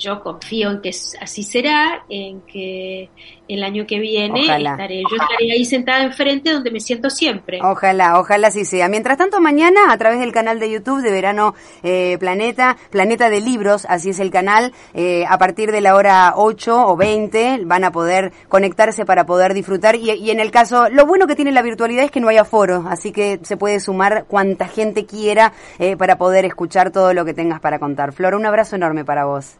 yo 0.00 0.22
confío 0.22 0.70
en 0.70 0.80
que 0.80 0.90
así 1.20 1.42
será, 1.42 2.04
en 2.08 2.40
que 2.40 3.10
el 3.48 3.62
año 3.62 3.86
que 3.86 3.98
viene 3.98 4.40
estaré, 4.40 5.02
yo 5.02 5.16
estaré 5.16 5.52
ahí 5.52 5.64
sentada 5.64 6.02
enfrente 6.02 6.52
donde 6.52 6.70
me 6.70 6.80
siento 6.80 7.10
siempre. 7.10 7.60
Ojalá, 7.62 8.18
ojalá 8.18 8.48
así 8.48 8.64
sea. 8.64 8.88
Mientras 8.88 9.18
tanto, 9.18 9.40
mañana 9.40 9.92
a 9.92 9.98
través 9.98 10.20
del 10.20 10.32
canal 10.32 10.58
de 10.58 10.70
YouTube 10.70 11.02
de 11.02 11.10
Verano 11.10 11.54
eh, 11.82 12.16
Planeta, 12.18 12.76
Planeta 12.90 13.28
de 13.28 13.40
Libros, 13.40 13.86
así 13.88 14.10
es 14.10 14.20
el 14.20 14.30
canal, 14.30 14.72
eh, 14.94 15.24
a 15.28 15.36
partir 15.36 15.70
de 15.70 15.82
la 15.82 15.94
hora 15.94 16.32
8 16.36 16.86
o 16.88 16.96
20 16.96 17.60
van 17.64 17.84
a 17.84 17.92
poder 17.92 18.32
conectarse 18.48 19.04
para 19.04 19.26
poder 19.26 19.52
disfrutar 19.52 19.96
y, 19.96 20.10
y 20.12 20.30
en 20.30 20.40
el 20.40 20.50
caso, 20.50 20.88
lo 20.88 21.04
bueno 21.04 21.26
que 21.26 21.36
tiene 21.36 21.52
la 21.52 21.62
virtualidad 21.62 22.04
es 22.04 22.10
que 22.10 22.20
no 22.20 22.28
hay 22.28 22.38
aforo, 22.38 22.86
así 22.88 23.12
que 23.12 23.38
se 23.42 23.58
puede 23.58 23.80
sumar 23.80 24.24
cuanta 24.26 24.66
gente 24.66 25.04
quiera 25.04 25.52
eh, 25.78 25.96
para 25.96 26.16
poder 26.16 26.46
escuchar 26.46 26.90
todo 26.90 27.12
lo 27.12 27.26
que 27.26 27.34
tengas 27.34 27.60
para 27.60 27.78
contar. 27.78 28.12
Flor, 28.12 28.34
un 28.34 28.46
abrazo 28.46 28.76
enorme 28.76 29.04
para 29.04 29.26
vos. 29.26 29.58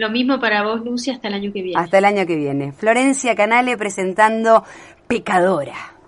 Lo 0.00 0.08
mismo 0.08 0.40
para 0.40 0.62
vos, 0.62 0.82
Lucy, 0.82 1.10
hasta 1.10 1.28
el 1.28 1.34
año 1.34 1.52
que 1.52 1.60
viene. 1.60 1.78
Hasta 1.78 1.98
el 1.98 2.06
año 2.06 2.26
que 2.26 2.34
viene. 2.34 2.72
Florencia 2.72 3.34
Canale 3.34 3.76
presentando 3.76 4.64
Pecadora. 5.06 5.99